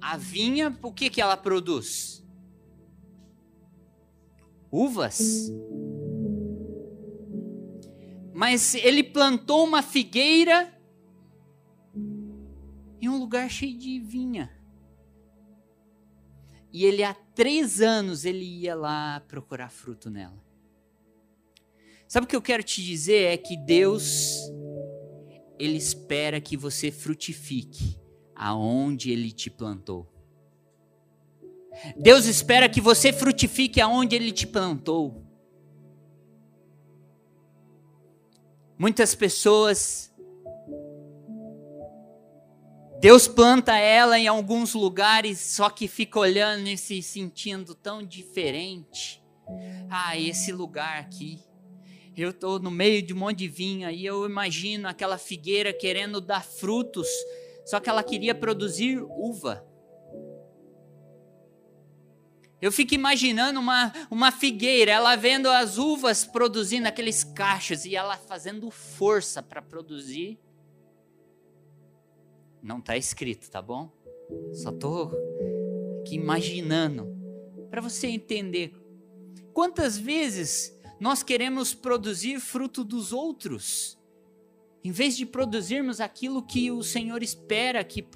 a 0.00 0.16
vinha, 0.16 0.78
o 0.80 0.92
que 0.92 1.10
que 1.10 1.20
ela 1.20 1.36
produz? 1.36 2.24
Uvas 4.70 5.50
mas 8.34 8.74
ele 8.74 9.04
plantou 9.04 9.64
uma 9.64 9.80
figueira 9.80 10.76
em 13.00 13.08
um 13.08 13.16
lugar 13.16 13.48
cheio 13.48 13.78
de 13.78 14.00
vinha. 14.00 14.50
E 16.72 16.84
ele 16.84 17.04
há 17.04 17.14
três 17.14 17.80
anos 17.80 18.24
ele 18.24 18.44
ia 18.44 18.74
lá 18.74 19.20
procurar 19.20 19.70
fruto 19.70 20.10
nela. 20.10 20.43
Sabe 22.14 22.26
o 22.26 22.28
que 22.28 22.36
eu 22.36 22.42
quero 22.42 22.62
te 22.62 22.80
dizer 22.80 23.32
é 23.32 23.36
que 23.36 23.56
Deus 23.56 24.38
ele 25.58 25.76
espera 25.76 26.40
que 26.40 26.56
você 26.56 26.92
frutifique 26.92 28.00
aonde 28.36 29.10
ele 29.10 29.32
te 29.32 29.50
plantou. 29.50 30.08
Deus 31.96 32.26
espera 32.26 32.68
que 32.68 32.80
você 32.80 33.12
frutifique 33.12 33.80
aonde 33.80 34.14
ele 34.14 34.30
te 34.30 34.46
plantou. 34.46 35.26
Muitas 38.78 39.16
pessoas 39.16 40.14
Deus 43.00 43.26
planta 43.26 43.76
ela 43.76 44.16
em 44.16 44.28
alguns 44.28 44.72
lugares, 44.72 45.40
só 45.40 45.68
que 45.68 45.88
fica 45.88 46.20
olhando 46.20 46.68
e 46.68 46.78
se 46.78 47.02
sentindo 47.02 47.74
tão 47.74 48.04
diferente. 48.04 49.20
Ah, 49.90 50.16
esse 50.16 50.52
lugar 50.52 51.00
aqui. 51.00 51.42
Eu 52.16 52.30
estou 52.30 52.60
no 52.60 52.70
meio 52.70 53.02
de 53.02 53.12
um 53.12 53.16
monte 53.16 53.38
de 53.38 53.48
vinha 53.48 53.90
e 53.90 54.06
eu 54.06 54.24
imagino 54.24 54.86
aquela 54.86 55.18
figueira 55.18 55.72
querendo 55.72 56.20
dar 56.20 56.44
frutos, 56.44 57.08
só 57.66 57.80
que 57.80 57.88
ela 57.88 58.04
queria 58.04 58.34
produzir 58.34 59.02
uva. 59.02 59.66
Eu 62.62 62.70
fico 62.70 62.94
imaginando 62.94 63.58
uma, 63.58 63.92
uma 64.10 64.30
figueira, 64.30 64.92
ela 64.92 65.16
vendo 65.16 65.50
as 65.50 65.76
uvas 65.76 66.24
produzindo 66.24 66.88
aqueles 66.88 67.24
cachos 67.24 67.84
e 67.84 67.96
ela 67.96 68.16
fazendo 68.16 68.70
força 68.70 69.42
para 69.42 69.60
produzir. 69.60 70.38
Não 72.62 72.78
está 72.78 72.96
escrito, 72.96 73.50
tá 73.50 73.60
bom? 73.60 73.92
Só 74.52 74.70
estou 74.70 75.12
aqui 76.00 76.14
imaginando 76.14 77.14
para 77.68 77.82
você 77.82 78.06
entender 78.06 78.72
quantas 79.52 79.98
vezes 79.98 80.73
nós 81.00 81.22
queremos 81.22 81.74
produzir 81.74 82.40
fruto 82.40 82.84
dos 82.84 83.12
outros, 83.12 83.98
em 84.82 84.90
vez 84.90 85.16
de 85.16 85.26
produzirmos 85.26 86.00
aquilo 86.00 86.42
que 86.42 86.70
o 86.70 86.82
Senhor 86.82 87.22
espera 87.22 87.82
que, 87.82 88.06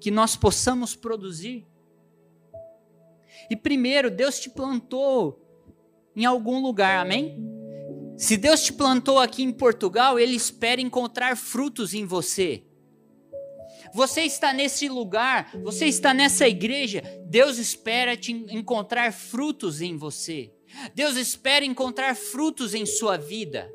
que 0.00 0.10
nós 0.10 0.36
possamos 0.36 0.94
produzir. 0.94 1.66
E 3.48 3.56
primeiro, 3.56 4.10
Deus 4.10 4.38
te 4.38 4.50
plantou 4.50 5.40
em 6.14 6.24
algum 6.24 6.60
lugar, 6.60 6.98
amém? 6.98 7.36
Se 8.16 8.36
Deus 8.36 8.62
te 8.62 8.72
plantou 8.72 9.18
aqui 9.18 9.42
em 9.42 9.52
Portugal, 9.52 10.18
Ele 10.18 10.36
espera 10.36 10.80
encontrar 10.80 11.36
frutos 11.36 11.94
em 11.94 12.04
você. 12.04 12.64
Você 13.94 14.22
está 14.22 14.52
nesse 14.52 14.88
lugar, 14.88 15.50
você 15.62 15.86
está 15.86 16.12
nessa 16.12 16.46
igreja, 16.46 17.02
Deus 17.26 17.58
espera 17.58 18.16
te 18.16 18.32
encontrar 18.32 19.12
frutos 19.12 19.80
em 19.80 19.96
você. 19.96 20.52
Deus 20.94 21.16
espera 21.16 21.64
encontrar 21.64 22.14
frutos 22.14 22.74
em 22.74 22.86
sua 22.86 23.16
vida. 23.16 23.70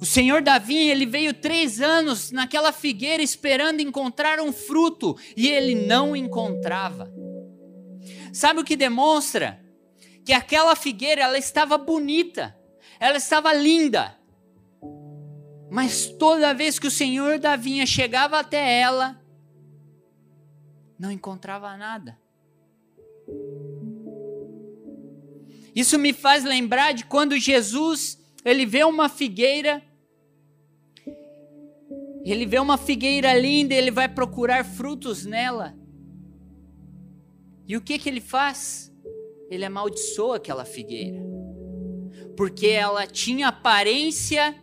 O 0.00 0.04
Senhor 0.04 0.42
Davi, 0.42 0.90
ele 0.90 1.06
veio 1.06 1.32
três 1.32 1.80
anos 1.80 2.32
naquela 2.32 2.72
figueira 2.72 3.22
esperando 3.22 3.80
encontrar 3.80 4.40
um 4.40 4.52
fruto 4.52 5.16
e 5.36 5.48
ele 5.48 5.76
não 5.86 6.16
encontrava. 6.16 7.08
Sabe 8.32 8.60
o 8.60 8.64
que 8.64 8.74
demonstra? 8.74 9.64
Que 10.24 10.32
aquela 10.32 10.74
figueira, 10.74 11.22
ela 11.22 11.38
estava 11.38 11.78
bonita, 11.78 12.58
ela 12.98 13.16
estava 13.16 13.52
linda. 13.52 14.18
Mas 15.70 16.08
toda 16.08 16.52
vez 16.52 16.80
que 16.80 16.88
o 16.88 16.90
Senhor 16.90 17.38
da 17.38 17.54
vinha 17.54 17.86
chegava 17.86 18.40
até 18.40 18.80
ela, 18.80 19.22
não 20.98 21.10
encontrava 21.10 21.76
nada. 21.76 22.18
Isso 25.74 25.98
me 25.98 26.12
faz 26.12 26.44
lembrar 26.44 26.92
de 26.92 27.04
quando 27.04 27.38
Jesus, 27.38 28.18
ele 28.44 28.66
vê 28.66 28.84
uma 28.84 29.08
figueira, 29.08 29.82
ele 32.24 32.46
vê 32.46 32.58
uma 32.58 32.76
figueira 32.76 33.34
linda, 33.34 33.74
ele 33.74 33.90
vai 33.90 34.08
procurar 34.08 34.64
frutos 34.64 35.24
nela. 35.24 35.76
E 37.66 37.76
o 37.76 37.80
que 37.80 37.98
que 37.98 38.08
ele 38.08 38.20
faz? 38.20 38.92
Ele 39.50 39.64
amaldiçoa 39.64 40.36
aquela 40.36 40.64
figueira. 40.64 41.20
Porque 42.36 42.68
ela 42.68 43.06
tinha 43.06 43.48
aparência 43.48 44.54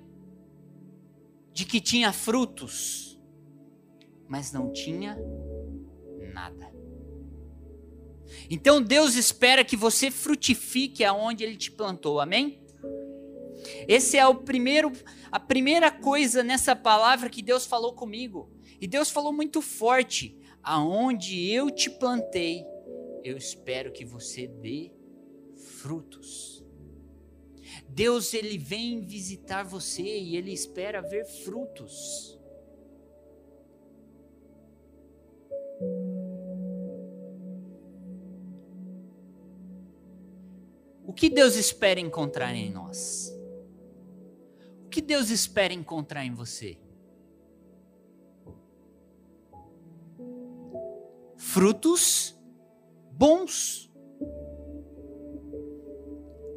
de 1.52 1.66
que 1.66 1.82
tinha 1.82 2.14
frutos, 2.14 3.20
mas 4.28 4.52
não 4.52 4.72
tinha 4.72 5.18
Então 8.50 8.82
Deus 8.82 9.16
espera 9.16 9.64
que 9.64 9.78
você 9.78 10.10
frutifique 10.10 11.04
aonde 11.04 11.44
Ele 11.44 11.56
te 11.56 11.72
plantou, 11.72 12.20
amém? 12.20 12.60
Esse 13.88 14.18
é 14.18 14.26
o 14.26 14.36
primeiro, 14.36 14.92
a 15.32 15.40
primeira 15.40 15.92
coisa 15.92 16.44
nessa 16.44 16.76
palavra 16.76 17.30
que 17.30 17.42
Deus 17.42 17.66
falou 17.66 17.94
comigo. 17.94 18.50
E 18.80 18.88
Deus 18.88 19.10
falou 19.10 19.34
muito 19.34 19.62
forte: 19.62 20.38
aonde 20.64 21.52
eu 21.52 21.70
te 21.70 21.90
plantei, 21.90 22.66
eu 23.24 23.38
espero 23.38 23.92
que 23.92 24.06
você 24.06 24.48
dê 24.48 24.92
frutos. 25.56 26.64
Deus 27.88 28.34
ele 28.34 28.58
vem 28.58 29.02
visitar 29.02 29.64
você 29.64 30.02
e 30.02 30.36
ele 30.36 30.52
espera 30.52 31.02
ver 31.02 31.26
frutos. 31.26 32.39
Que 41.20 41.30
Deus 41.30 41.58
espera 41.58 42.00
encontrar 42.00 42.56
em 42.56 42.72
nós? 42.72 43.30
O 44.86 44.90
que 44.90 45.02
Deus 45.02 45.30
espera 45.30 45.74
encontrar 45.74 46.24
em 46.24 46.34
você? 46.34 46.78
Frutos 51.36 52.34
bons. 53.12 53.92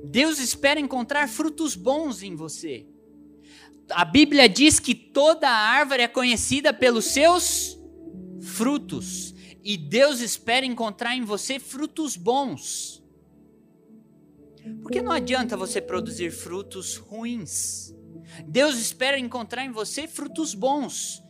Deus 0.05 0.39
espera 0.39 0.79
encontrar 0.79 1.29
frutos 1.29 1.75
bons 1.75 2.23
em 2.23 2.37
você. 2.37 2.87
A 3.91 4.05
Bíblia 4.05 4.49
diz 4.49 4.79
que 4.79 4.95
toda 4.95 5.51
árvore 5.51 6.05
é 6.05 6.09
conhecida 6.09 6.73
pelos 6.73 7.07
seus 7.07 7.77
frutos. 8.41 9.35
E 9.65 9.77
Deus 9.77 10.21
espera 10.21 10.65
encontrar 10.65 11.17
em 11.17 11.25
você 11.25 11.59
frutos 11.59 12.17
bons. 12.17 13.02
Porque 14.81 15.03
não 15.03 15.13
adianta 15.13 15.57
você 15.57 15.81
produzir 15.81 16.31
frutos 16.31 16.97
ruins. 16.97 17.95
Deus 18.47 18.79
espera 18.79 19.19
encontrar 19.19 19.65
em 19.65 19.73
você 19.73 20.07
frutos 20.07 20.55
bons. 20.55 21.23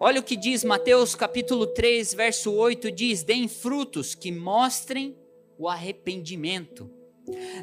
Olha 0.00 0.20
o 0.20 0.24
que 0.24 0.36
diz 0.36 0.62
Mateus 0.62 1.14
capítulo 1.14 1.66
3, 1.66 2.14
verso 2.14 2.52
8: 2.52 2.90
diz: 2.90 3.22
Deem 3.22 3.48
frutos 3.48 4.14
que 4.14 4.30
mostrem 4.30 5.16
o 5.58 5.68
arrependimento. 5.68 6.90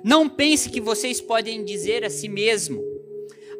Não 0.03 0.29
pense 0.29 0.69
que 0.69 0.81
vocês 0.81 1.21
podem 1.21 1.63
dizer 1.63 2.03
a 2.03 2.09
si 2.09 2.27
mesmo: 2.27 2.83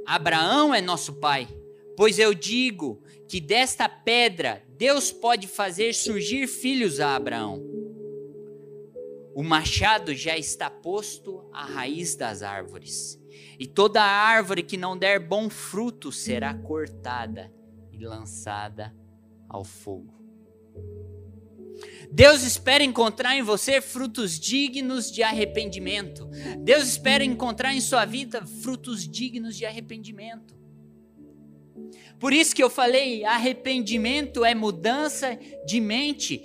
Abraão 0.05 0.73
é 0.73 0.81
nosso 0.81 1.13
pai, 1.13 1.47
pois 1.95 2.19
eu 2.19 2.33
digo 2.33 3.01
que 3.27 3.39
desta 3.39 3.87
pedra 3.87 4.61
Deus 4.77 5.11
pode 5.11 5.47
fazer 5.47 5.93
surgir 5.93 6.47
filhos 6.47 6.99
a 6.99 7.15
Abraão. 7.15 7.74
O 9.35 9.43
machado 9.43 10.15
já 10.15 10.37
está 10.37 10.69
posto 10.69 11.43
à 11.51 11.65
raiz 11.65 12.15
das 12.15 12.41
árvores, 12.41 13.19
e 13.59 13.67
toda 13.67 14.01
árvore 14.01 14.63
que 14.63 14.77
não 14.77 14.97
der 14.97 15.19
bom 15.19 15.49
fruto 15.49 16.09
será 16.09 16.53
cortada 16.53 17.53
e 17.91 17.97
lançada 17.97 18.95
ao 19.49 19.65
fogo. 19.65 20.15
Deus 22.09 22.43
espera 22.43 22.81
encontrar 22.81 23.35
em 23.35 23.41
você 23.41 23.81
frutos 23.81 24.39
dignos 24.39 25.11
de 25.11 25.21
arrependimento. 25.21 26.29
Deus 26.59 26.87
espera 26.87 27.21
encontrar 27.21 27.75
em 27.75 27.81
sua 27.81 28.05
vida 28.05 28.45
frutos 28.45 29.05
dignos 29.05 29.57
de 29.57 29.65
arrependimento. 29.65 30.55
Por 32.17 32.31
isso 32.31 32.55
que 32.55 32.63
eu 32.63 32.69
falei, 32.69 33.25
arrependimento 33.25 34.45
é 34.45 34.55
mudança 34.55 35.37
de 35.65 35.81
mente. 35.81 36.41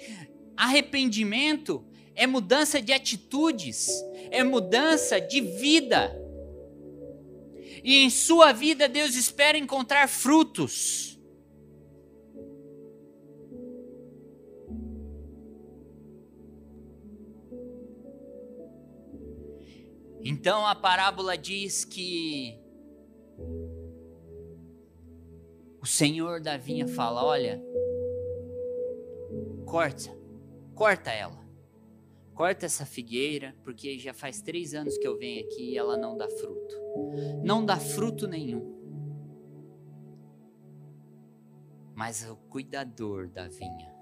Arrependimento 0.57 1.87
é 2.15 2.27
mudança 2.27 2.81
de 2.81 2.93
atitudes, 2.93 3.89
é 4.31 4.43
mudança 4.43 5.21
de 5.21 5.41
vida. 5.41 6.17
E 7.83 7.99
em 7.99 8.11
sua 8.11 8.53
vida 8.53 8.89
Deus 8.89 9.15
espera 9.15 9.57
encontrar 9.57 10.09
frutos. 10.09 11.19
Então 20.23 20.67
a 20.67 20.75
parábola 20.75 21.37
diz 21.39 21.85
que 21.85 22.61
o 25.81 25.87
Senhor 25.87 26.43
da 26.43 26.59
vinha 26.59 26.87
fala: 26.87 27.25
olha, 27.25 27.63
corta, 29.65 30.15
corta 30.75 31.11
ela 31.11 31.40
corta 32.41 32.65
essa 32.65 32.87
figueira, 32.87 33.55
porque 33.63 33.99
já 33.99 34.15
faz 34.15 34.41
três 34.41 34.73
anos 34.73 34.97
que 34.97 35.07
eu 35.07 35.19
venho 35.19 35.45
aqui 35.45 35.73
e 35.73 35.77
ela 35.77 35.99
não 35.99 36.17
dá 36.17 36.27
fruto. 36.27 36.75
Não 37.45 37.63
dá 37.63 37.77
fruto 37.77 38.27
nenhum. 38.27 38.81
Mas 41.95 42.27
o 42.27 42.37
cuidador 42.37 43.29
da 43.29 43.47
vinha, 43.47 43.95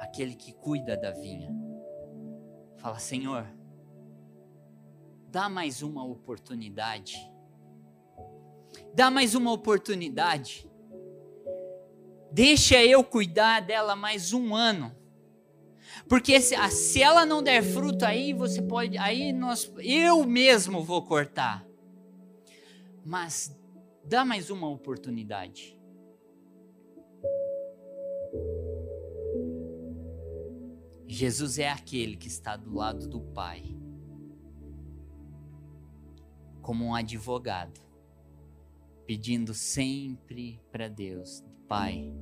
aquele 0.00 0.34
que 0.34 0.52
cuida 0.52 0.98
da 0.98 1.12
vinha, 1.12 1.50
fala: 2.76 2.98
Senhor, 2.98 3.46
dá 5.30 5.48
mais 5.48 5.80
uma 5.80 6.04
oportunidade. 6.04 7.16
Dá 8.94 9.10
mais 9.10 9.34
uma 9.34 9.50
oportunidade. 9.50 10.70
Deixa 12.30 12.84
eu 12.84 13.02
cuidar 13.02 13.60
dela 13.60 13.96
mais 13.96 14.34
um 14.34 14.54
ano 14.54 14.97
Porque 16.06 16.40
se, 16.40 16.56
se 16.70 17.02
ela 17.02 17.24
não 17.24 17.42
der 17.42 17.62
fruto 17.62 18.04
aí, 18.04 18.32
você 18.32 18.60
pode, 18.62 18.96
aí 18.98 19.32
nós, 19.32 19.72
eu 19.78 20.24
mesmo 20.24 20.82
vou 20.84 21.02
cortar. 21.02 21.66
Mas 23.04 23.56
dá 24.04 24.24
mais 24.24 24.50
uma 24.50 24.68
oportunidade. 24.68 25.78
Jesus 31.06 31.58
é 31.58 31.70
aquele 31.70 32.16
que 32.16 32.28
está 32.28 32.56
do 32.56 32.74
lado 32.74 33.08
do 33.08 33.20
Pai, 33.20 33.62
como 36.60 36.84
um 36.84 36.94
advogado, 36.94 37.80
pedindo 39.06 39.54
sempre 39.54 40.60
para 40.70 40.88
Deus: 40.88 41.42
Pai, 41.66 42.12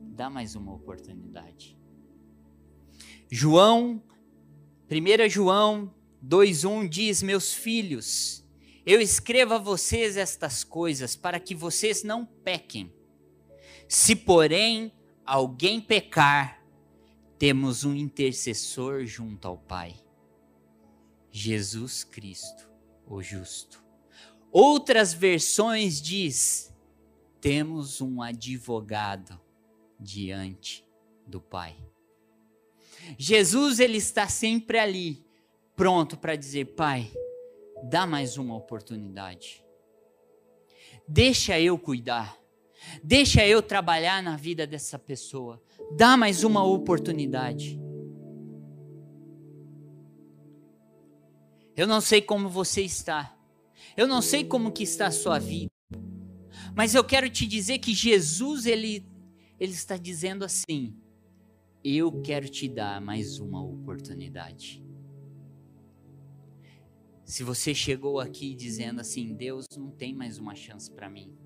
dá 0.00 0.28
mais 0.28 0.54
uma 0.56 0.74
oportunidade. 0.74 1.77
João, 3.30 4.02
1 4.90 5.28
João 5.28 5.94
2,1 6.26 6.88
diz: 6.88 7.22
Meus 7.22 7.52
filhos, 7.52 8.44
eu 8.86 9.00
escrevo 9.00 9.54
a 9.54 9.58
vocês 9.58 10.16
estas 10.16 10.64
coisas 10.64 11.14
para 11.14 11.38
que 11.38 11.54
vocês 11.54 12.02
não 12.02 12.24
pequem. 12.24 12.92
Se, 13.86 14.16
porém, 14.16 14.92
alguém 15.26 15.80
pecar, 15.80 16.64
temos 17.38 17.84
um 17.84 17.94
intercessor 17.94 19.04
junto 19.04 19.46
ao 19.46 19.58
Pai, 19.58 19.94
Jesus 21.30 22.02
Cristo, 22.04 22.68
o 23.06 23.22
justo. 23.22 23.84
Outras 24.50 25.12
versões 25.12 26.00
diz: 26.00 26.74
temos 27.42 28.00
um 28.00 28.22
advogado 28.22 29.38
diante 30.00 30.82
do 31.26 31.40
Pai. 31.40 31.76
Jesus 33.16 33.78
ele 33.78 33.98
está 33.98 34.28
sempre 34.28 34.78
ali, 34.78 35.24
pronto 35.76 36.16
para 36.16 36.36
dizer: 36.36 36.74
Pai, 36.74 37.10
dá 37.84 38.06
mais 38.06 38.36
uma 38.36 38.56
oportunidade. 38.56 39.64
Deixa 41.06 41.58
eu 41.58 41.78
cuidar. 41.78 42.36
Deixa 43.02 43.46
eu 43.46 43.62
trabalhar 43.62 44.22
na 44.22 44.36
vida 44.36 44.66
dessa 44.66 44.98
pessoa. 44.98 45.62
Dá 45.96 46.16
mais 46.16 46.44
uma 46.44 46.62
oportunidade. 46.64 47.80
Eu 51.76 51.86
não 51.86 52.00
sei 52.00 52.20
como 52.20 52.48
você 52.48 52.82
está. 52.82 53.36
Eu 53.96 54.06
não 54.06 54.20
sei 54.20 54.44
como 54.44 54.72
que 54.72 54.82
está 54.82 55.06
a 55.06 55.12
sua 55.12 55.38
vida. 55.38 55.70
Mas 56.74 56.94
eu 56.94 57.02
quero 57.02 57.30
te 57.30 57.46
dizer 57.46 57.78
que 57.78 57.94
Jesus 57.94 58.66
ele 58.66 59.06
ele 59.58 59.72
está 59.72 59.96
dizendo 59.96 60.44
assim: 60.44 60.94
Eu 61.84 62.20
quero 62.22 62.48
te 62.48 62.68
dar 62.68 63.00
mais 63.00 63.38
uma 63.38 63.62
oportunidade. 63.62 64.84
Se 67.24 67.44
você 67.44 67.74
chegou 67.74 68.18
aqui 68.18 68.54
dizendo 68.54 69.00
assim: 69.00 69.34
Deus 69.34 69.66
não 69.76 69.90
tem 69.90 70.14
mais 70.14 70.38
uma 70.38 70.54
chance 70.54 70.90
para 70.90 71.08
mim. 71.08 71.36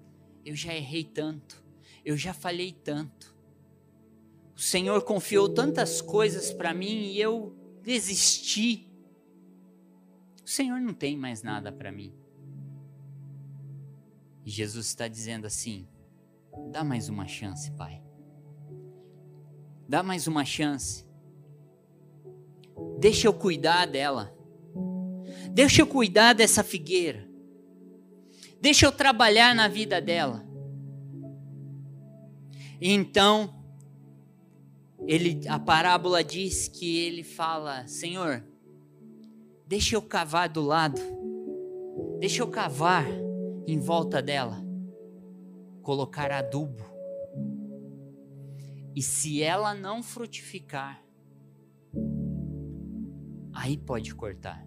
Eu 0.44 0.56
já 0.56 0.74
errei 0.74 1.04
tanto. 1.04 1.62
Eu 2.04 2.16
já 2.16 2.32
falhei 2.32 2.72
tanto. 2.72 3.36
O 4.56 4.60
Senhor 4.60 5.02
confiou 5.02 5.48
tantas 5.48 6.00
coisas 6.00 6.52
para 6.52 6.72
mim 6.72 7.12
e 7.12 7.20
eu 7.20 7.54
desisti. 7.82 8.88
O 10.44 10.48
Senhor 10.48 10.80
não 10.80 10.94
tem 10.94 11.16
mais 11.16 11.42
nada 11.42 11.70
para 11.70 11.92
mim. 11.92 12.14
E 14.44 14.50
Jesus 14.50 14.86
está 14.86 15.08
dizendo 15.08 15.46
assim: 15.46 15.86
dá 16.70 16.82
mais 16.82 17.08
uma 17.08 17.26
chance, 17.26 17.70
Pai. 17.72 18.02
Dá 19.88 20.02
mais 20.02 20.26
uma 20.26 20.44
chance. 20.44 21.04
Deixa 22.98 23.26
eu 23.26 23.34
cuidar 23.34 23.86
dela. 23.86 24.34
Deixa 25.50 25.82
eu 25.82 25.86
cuidar 25.86 26.32
dessa 26.32 26.62
figueira. 26.62 27.28
Deixa 28.60 28.86
eu 28.86 28.92
trabalhar 28.92 29.54
na 29.54 29.66
vida 29.66 30.00
dela. 30.00 30.44
Então, 32.80 33.62
ele, 35.06 35.46
a 35.48 35.58
parábola 35.58 36.22
diz 36.22 36.68
que 36.68 36.98
ele 36.98 37.24
fala: 37.24 37.86
Senhor, 37.86 38.44
deixa 39.66 39.96
eu 39.96 40.02
cavar 40.02 40.48
do 40.48 40.62
lado, 40.62 41.00
deixa 42.18 42.42
eu 42.42 42.48
cavar 42.48 43.06
em 43.66 43.78
volta 43.78 44.22
dela, 44.22 44.64
colocar 45.82 46.30
adubo. 46.30 46.91
E 48.94 49.02
se 49.02 49.42
ela 49.42 49.74
não 49.74 50.02
frutificar, 50.02 51.02
aí 53.54 53.76
pode 53.76 54.14
cortar. 54.14 54.66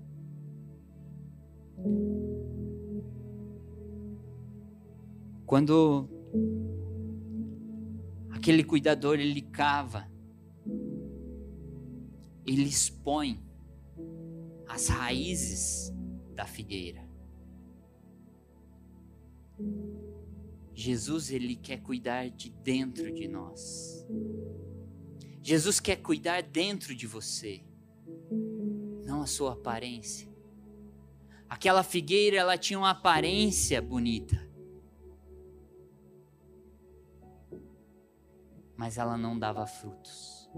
Quando 5.46 6.10
aquele 8.32 8.64
cuidador 8.64 9.20
ele 9.20 9.42
cava, 9.42 10.10
ele 12.46 12.64
expõe 12.64 13.44
as 14.68 14.88
raízes 14.88 15.94
da 16.34 16.46
figueira. 16.46 17.08
Jesus 20.76 21.32
ele 21.32 21.56
quer 21.56 21.78
cuidar 21.82 22.30
de 22.30 22.50
dentro 22.50 23.10
de 23.12 23.30
nós. 23.30 24.06
Jesus 25.42 25.80
quer 25.80 25.96
cuidar 25.96 26.44
dentro 26.44 26.94
de 26.94 27.08
você, 27.08 27.64
não 29.06 29.22
a 29.22 29.26
sua 29.26 29.54
aparência. 29.54 30.28
Aquela 31.48 31.82
figueira 31.82 32.36
ela 32.38 32.58
tinha 32.58 32.78
uma 32.78 32.90
aparência 32.90 33.82
bonita, 33.82 34.46
mas 38.76 38.98
ela 38.98 39.18
não 39.18 39.40
dava 39.40 39.66
frutos. 39.66 40.50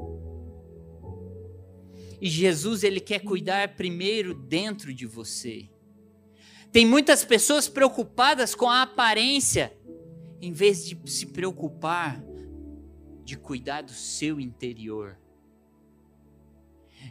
E 2.19 2.27
Jesus 2.27 2.84
ele 2.84 2.99
quer 2.99 3.19
cuidar 3.19 3.75
primeiro 3.75 4.34
dentro 4.34 4.91
de 4.91 5.06
você. 5.06 5.69
Tem 6.71 6.86
muitas 6.86 7.23
pessoas 7.23 7.67
preocupadas 7.67 8.56
com 8.56 8.69
a 8.69 8.82
aparência, 8.82 9.77
em 10.41 10.52
vez 10.52 10.86
de 10.86 11.00
se 11.10 11.26
preocupar 11.28 12.23
de 13.28 13.38
cuidar 13.38 13.82
do 13.82 13.91
seu 13.91 14.39
interior, 14.39 15.19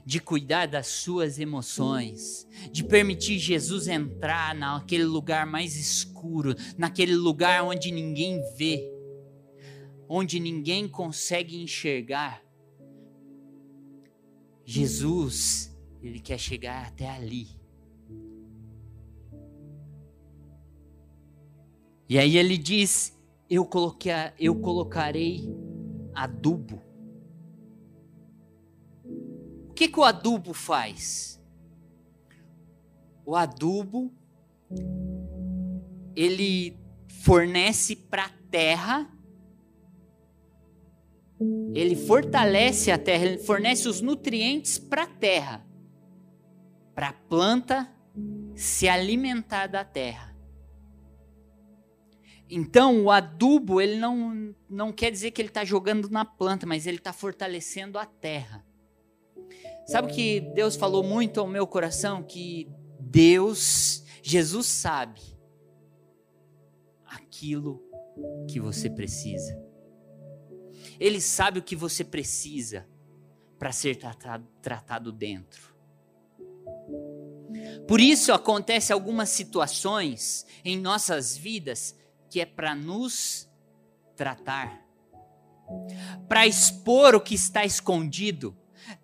de 0.02 0.18
cuidar 0.18 0.66
das 0.66 0.86
suas 0.86 1.38
emoções, 1.38 2.48
de 2.72 2.82
permitir 2.82 3.38
Jesus 3.38 3.86
entrar 3.86 4.54
naquele 4.54 5.04
lugar 5.04 5.44
mais 5.46 5.76
escuro, 5.76 6.54
naquele 6.78 7.14
lugar 7.14 7.62
onde 7.64 7.92
ninguém 7.92 8.40
vê, 8.56 8.90
onde 10.08 10.40
ninguém 10.40 10.88
consegue 10.88 11.62
enxergar. 11.62 12.42
Jesus, 14.64 15.76
ele 16.02 16.18
quer 16.18 16.38
chegar 16.38 16.86
até 16.86 17.10
ali. 17.10 17.48
E 22.08 22.18
aí 22.18 22.38
ele 22.38 22.56
diz: 22.56 23.15
Eu, 23.48 23.64
coloquei, 23.64 24.12
eu 24.38 24.60
colocarei 24.60 25.48
adubo. 26.14 26.82
O 29.68 29.72
que, 29.74 29.88
que 29.88 30.00
o 30.00 30.04
adubo 30.04 30.52
faz? 30.52 31.40
O 33.24 33.36
adubo 33.36 34.12
ele 36.14 36.78
fornece 37.08 37.96
para 37.96 38.26
a 38.26 38.30
terra, 38.50 39.10
ele 41.74 41.94
fortalece 41.94 42.90
a 42.90 42.98
terra, 42.98 43.24
ele 43.26 43.38
fornece 43.38 43.88
os 43.88 44.00
nutrientes 44.00 44.78
para 44.78 45.02
a 45.02 45.06
terra, 45.06 45.66
para 46.94 47.08
a 47.08 47.12
planta 47.12 47.92
se 48.54 48.88
alimentar 48.88 49.66
da 49.66 49.84
terra. 49.84 50.35
Então, 52.48 53.04
o 53.04 53.10
adubo, 53.10 53.80
ele 53.80 53.96
não, 53.96 54.54
não 54.68 54.92
quer 54.92 55.10
dizer 55.10 55.32
que 55.32 55.40
ele 55.40 55.48
está 55.48 55.64
jogando 55.64 56.08
na 56.08 56.24
planta, 56.24 56.64
mas 56.64 56.86
ele 56.86 56.98
está 56.98 57.12
fortalecendo 57.12 57.98
a 57.98 58.06
terra. 58.06 58.64
Sabe 59.86 60.12
que 60.12 60.40
Deus 60.40 60.76
falou 60.76 61.02
muito 61.02 61.40
ao 61.40 61.46
meu 61.46 61.66
coração? 61.66 62.22
Que 62.22 62.68
Deus, 63.00 64.04
Jesus 64.22 64.66
sabe 64.66 65.20
aquilo 67.04 67.82
que 68.48 68.60
você 68.60 68.88
precisa. 68.88 69.60
Ele 70.98 71.20
sabe 71.20 71.58
o 71.58 71.62
que 71.62 71.76
você 71.76 72.04
precisa 72.04 72.86
para 73.58 73.72
ser 73.72 73.96
tratado, 73.96 74.46
tratado 74.62 75.12
dentro. 75.12 75.74
Por 77.86 78.00
isso 78.00 78.32
acontece 78.32 78.92
algumas 78.92 79.28
situações 79.30 80.46
em 80.64 80.78
nossas 80.78 81.36
vidas 81.36 81.94
que 82.36 82.40
é 82.42 82.44
para 82.44 82.74
nos 82.74 83.48
tratar, 84.14 84.86
para 86.28 86.46
expor 86.46 87.14
o 87.14 87.20
que 87.20 87.34
está 87.34 87.64
escondido, 87.64 88.54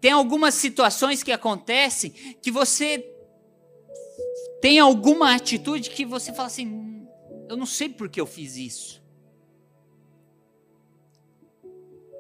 Tem 0.02 0.12
algumas 0.12 0.52
situações 0.52 1.22
que 1.22 1.32
acontecem 1.32 2.10
que 2.10 2.50
você 2.50 3.10
tem 4.60 4.78
alguma 4.78 5.34
atitude 5.34 5.88
que 5.88 6.04
você 6.04 6.30
fala 6.30 6.48
assim: 6.48 7.08
eu 7.48 7.56
não 7.56 7.64
sei 7.64 7.88
por 7.88 8.10
que 8.10 8.20
eu 8.20 8.26
fiz 8.26 8.54
isso. 8.56 9.02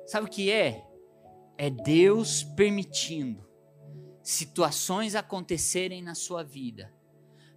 Sabe 0.06 0.26
o 0.26 0.30
que 0.30 0.50
é? 0.50 0.82
É 1.58 1.68
Deus 1.68 2.42
permitindo 2.42 3.46
situações 4.22 5.14
acontecerem 5.14 6.02
na 6.02 6.14
sua 6.14 6.42
vida 6.42 6.90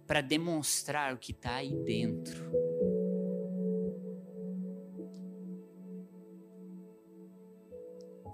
para 0.06 0.20
demonstrar 0.20 1.14
o 1.14 1.18
que 1.18 1.32
está 1.32 1.54
aí 1.54 1.74
dentro. 1.74 2.65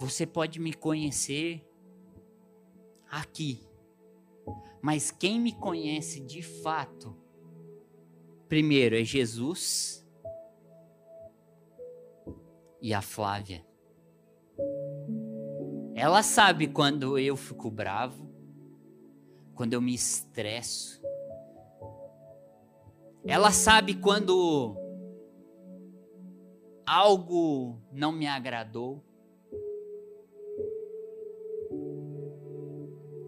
Você 0.02 0.26
pode 0.26 0.58
me 0.58 0.72
conhecer 0.74 1.64
aqui, 3.08 3.64
mas 4.82 5.12
quem 5.12 5.38
me 5.38 5.52
conhece 5.52 6.18
de 6.18 6.42
fato, 6.42 7.16
primeiro 8.48 8.96
é 8.96 9.04
Jesus 9.04 10.04
e 12.80 12.92
a 12.92 13.00
Flávia. 13.00 13.64
Ela 15.94 16.24
sabe 16.24 16.66
quando 16.66 17.16
eu 17.16 17.36
fico 17.36 17.70
bravo, 17.70 18.28
quando 19.54 19.74
eu 19.74 19.80
me 19.80 19.94
estresso. 19.94 21.00
Ela 23.24 23.52
sabe 23.52 23.94
quando 23.94 24.76
algo 26.84 27.80
não 27.92 28.10
me 28.10 28.26
agradou. 28.26 29.00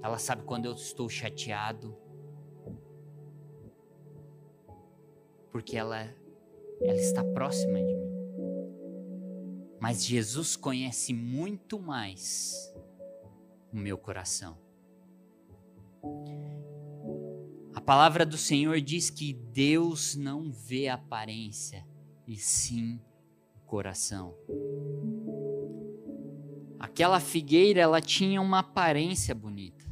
Ela 0.04 0.18
sabe 0.18 0.42
quando 0.42 0.66
eu 0.66 0.74
estou 0.74 1.08
chateado. 1.08 1.96
Porque 5.50 5.78
ela, 5.78 6.14
ela 6.82 7.00
está 7.00 7.24
próxima 7.24 7.78
de 7.78 7.94
mim. 7.94 8.14
Mas 9.80 10.04
Jesus 10.04 10.56
conhece 10.56 11.14
muito 11.14 11.80
mais 11.80 12.70
o 13.72 13.78
meu 13.78 13.96
coração. 13.96 14.58
A 17.74 17.80
palavra 17.80 18.26
do 18.26 18.36
Senhor 18.36 18.78
diz 18.82 19.08
que 19.08 19.32
Deus 19.32 20.14
não 20.16 20.52
vê 20.52 20.88
a 20.88 20.94
aparência, 20.94 21.86
e 22.26 22.36
sim 22.36 23.00
o 23.56 23.60
coração. 23.60 24.36
Aquela 26.78 27.20
figueira, 27.20 27.80
ela 27.80 28.02
tinha 28.02 28.40
uma 28.42 28.58
aparência 28.58 29.34
bonita. 29.34 29.83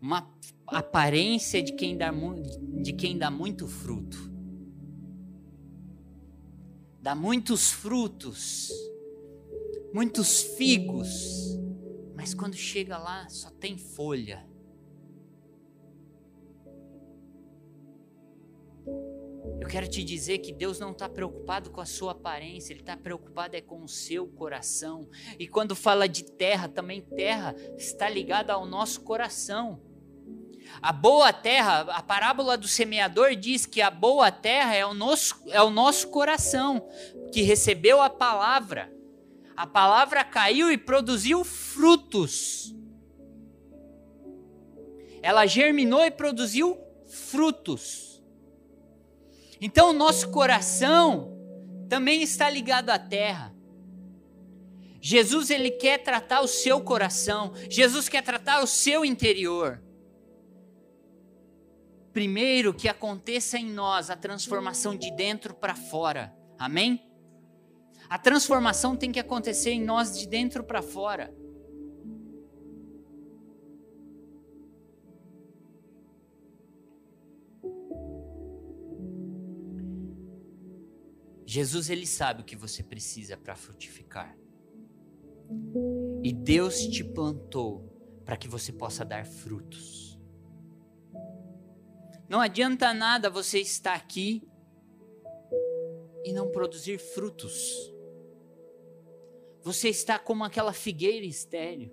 Uma 0.00 0.30
aparência 0.66 1.62
de 1.62 1.72
quem 1.72 1.96
dá, 1.96 2.12
de 2.82 2.92
quem 2.92 3.18
dá 3.18 3.30
muito 3.30 3.66
fruto 3.66 4.28
dá 7.08 7.14
muitos 7.14 7.70
frutos, 7.70 8.70
muitos 9.94 10.42
figos, 10.42 11.58
mas 12.14 12.34
quando 12.34 12.54
chega 12.54 12.98
lá 12.98 13.26
só 13.30 13.50
tem 13.50 13.78
folha. 13.78 14.46
Eu 19.58 19.66
quero 19.66 19.88
te 19.88 20.04
dizer 20.04 20.38
que 20.38 20.52
Deus 20.52 20.78
não 20.78 20.92
está 20.92 21.08
preocupado 21.08 21.70
com 21.70 21.80
a 21.80 21.86
sua 21.86 22.12
aparência, 22.12 22.74
Ele 22.74 22.80
está 22.80 22.94
preocupado 22.94 23.56
é 23.56 23.62
com 23.62 23.82
o 23.82 23.88
seu 23.88 24.26
coração. 24.26 25.08
E 25.38 25.48
quando 25.48 25.74
fala 25.74 26.06
de 26.06 26.24
terra, 26.24 26.68
também 26.68 27.00
terra 27.00 27.54
está 27.76 28.06
ligada 28.08 28.52
ao 28.52 28.66
nosso 28.66 29.00
coração. 29.00 29.80
A 30.80 30.92
boa 30.92 31.32
terra, 31.32 31.80
a 31.90 32.02
parábola 32.02 32.56
do 32.56 32.68
semeador 32.68 33.34
diz 33.34 33.66
que 33.66 33.82
a 33.82 33.90
boa 33.90 34.30
terra 34.30 34.74
é 34.74 34.86
o 34.86 34.94
nosso, 34.94 35.42
é 35.48 35.60
o 35.62 35.70
nosso 35.70 36.08
coração, 36.08 36.86
que 37.32 37.42
recebeu 37.42 38.00
a 38.00 38.08
palavra. 38.08 38.92
A 39.56 39.66
palavra 39.66 40.22
caiu 40.22 40.70
e 40.70 40.78
produziu 40.78 41.44
frutos. 41.44 42.74
Ela 45.20 45.46
germinou 45.46 46.04
e 46.04 46.12
produziu 46.12 46.78
frutos. 47.08 48.22
Então, 49.60 49.90
o 49.90 49.92
nosso 49.92 50.30
coração 50.30 51.36
também 51.88 52.22
está 52.22 52.48
ligado 52.48 52.90
à 52.90 52.98
terra. 52.98 53.52
Jesus 55.00 55.50
ele 55.50 55.72
quer 55.72 55.98
tratar 55.98 56.40
o 56.40 56.46
seu 56.46 56.80
coração. 56.80 57.52
Jesus 57.68 58.08
quer 58.08 58.22
tratar 58.22 58.62
o 58.62 58.66
seu 58.66 59.04
interior 59.04 59.82
primeiro 62.18 62.74
que 62.74 62.88
aconteça 62.88 63.56
em 63.56 63.70
nós 63.70 64.10
a 64.10 64.16
transformação 64.16 64.96
de 64.96 65.08
dentro 65.12 65.54
para 65.54 65.76
fora. 65.76 66.36
Amém? 66.58 67.08
A 68.10 68.18
transformação 68.18 68.96
tem 68.96 69.12
que 69.12 69.20
acontecer 69.20 69.70
em 69.70 69.84
nós 69.84 70.18
de 70.18 70.26
dentro 70.26 70.64
para 70.64 70.82
fora. 70.82 71.32
Jesus 81.46 81.88
ele 81.88 82.04
sabe 82.04 82.42
o 82.42 82.44
que 82.44 82.56
você 82.56 82.82
precisa 82.82 83.36
para 83.36 83.54
frutificar. 83.54 84.36
E 86.24 86.32
Deus 86.32 86.80
te 86.88 87.04
plantou 87.04 88.20
para 88.24 88.36
que 88.36 88.48
você 88.48 88.72
possa 88.72 89.04
dar 89.04 89.24
frutos. 89.24 90.07
Não 92.28 92.40
adianta 92.40 92.92
nada 92.92 93.30
você 93.30 93.58
estar 93.58 93.94
aqui 93.94 94.46
e 96.24 96.32
não 96.32 96.50
produzir 96.50 96.98
frutos. 96.98 97.92
Você 99.62 99.88
está 99.88 100.18
como 100.18 100.44
aquela 100.44 100.72
figueira 100.72 101.24
estéreo. 101.24 101.90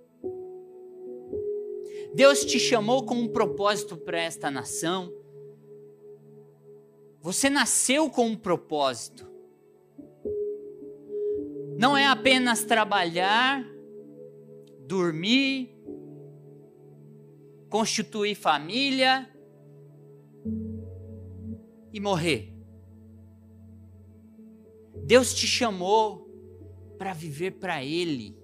Deus 2.14 2.44
te 2.44 2.60
chamou 2.60 3.06
com 3.06 3.16
um 3.16 3.28
propósito 3.28 3.96
para 3.98 4.20
esta 4.20 4.52
nação. 4.52 5.14
Você 7.22 7.50
nasceu 7.50 8.10
com 8.10 8.28
um 8.28 8.38
propósito. 8.38 9.30
Não 11.78 11.96
é 11.96 12.06
apenas 12.06 12.64
trabalhar, 12.64 13.66
dormir, 14.86 15.76
constituir 17.70 18.36
família, 18.36 19.30
e 21.96 22.00
morrer. 22.02 22.54
Deus 25.06 25.34
te 25.34 25.48
chamou 25.48 26.30
para 26.98 27.14
viver 27.14 27.52
para 27.52 27.82
Ele. 27.82 28.38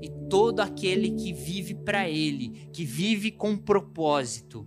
E 0.00 0.08
todo 0.30 0.60
aquele 0.60 1.10
que 1.10 1.32
vive 1.32 1.74
para 1.74 2.08
Ele, 2.08 2.68
que 2.72 2.84
vive 2.84 3.32
com 3.32 3.58
propósito, 3.58 4.64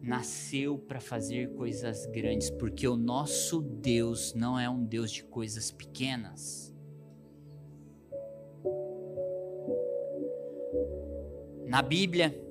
nasceu 0.00 0.78
para 0.78 0.98
fazer 0.98 1.52
coisas 1.52 2.06
grandes, 2.06 2.48
porque 2.48 2.88
o 2.88 2.96
nosso 2.96 3.60
Deus 3.60 4.32
não 4.32 4.58
é 4.58 4.66
um 4.70 4.82
Deus 4.82 5.10
de 5.10 5.22
coisas 5.24 5.70
pequenas. 5.70 6.74
Na 11.66 11.82
Bíblia, 11.82 12.47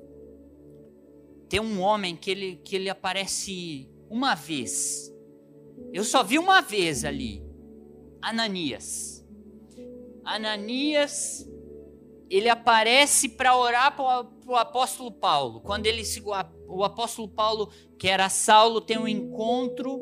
tem 1.49 1.59
um 1.59 1.79
homem 1.81 2.15
que 2.15 2.29
ele, 2.29 2.55
que 2.63 2.75
ele 2.75 2.89
aparece 2.89 3.89
uma 4.09 4.35
vez. 4.35 5.13
Eu 5.93 6.03
só 6.03 6.23
vi 6.23 6.37
uma 6.37 6.61
vez 6.61 7.05
ali. 7.05 7.43
Ananias. 8.21 9.25
Ananias, 10.23 11.49
ele 12.29 12.49
aparece 12.49 13.29
para 13.29 13.55
orar 13.55 13.95
para 13.95 14.27
o 14.45 14.55
apóstolo 14.55 15.11
Paulo. 15.11 15.61
Quando 15.61 15.85
ele 15.85 16.03
o 16.67 16.83
apóstolo 16.83 17.29
Paulo, 17.29 17.71
que 17.97 18.07
era 18.07 18.27
Saulo, 18.27 18.81
tem 18.81 18.97
um 18.97 19.07
encontro. 19.07 19.99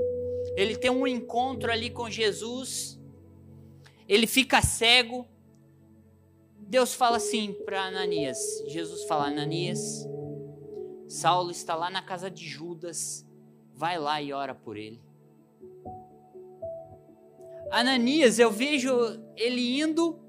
Ele 0.55 0.75
tem 0.75 0.89
um 0.89 1.05
encontro 1.05 1.71
ali 1.71 1.89
com 1.91 2.09
Jesus. 2.09 2.99
Ele 4.07 4.25
fica 4.25 4.61
cego. 4.61 5.27
Deus 6.57 6.95
fala 6.95 7.17
assim 7.17 7.53
para 7.65 7.83
Ananias. 7.83 8.39
Jesus 8.67 9.03
fala: 9.03 9.27
Ananias, 9.27 10.07
Saulo 11.07 11.51
está 11.51 11.75
lá 11.75 11.89
na 11.89 12.01
casa 12.01 12.29
de 12.29 12.47
Judas, 12.47 13.25
vai 13.73 13.97
lá 13.99 14.21
e 14.21 14.33
ora 14.33 14.55
por 14.55 14.77
ele. 14.77 15.01
Ananias, 17.71 18.39
eu 18.39 18.51
vejo 18.51 18.91
ele 19.35 19.79
indo 19.81 20.19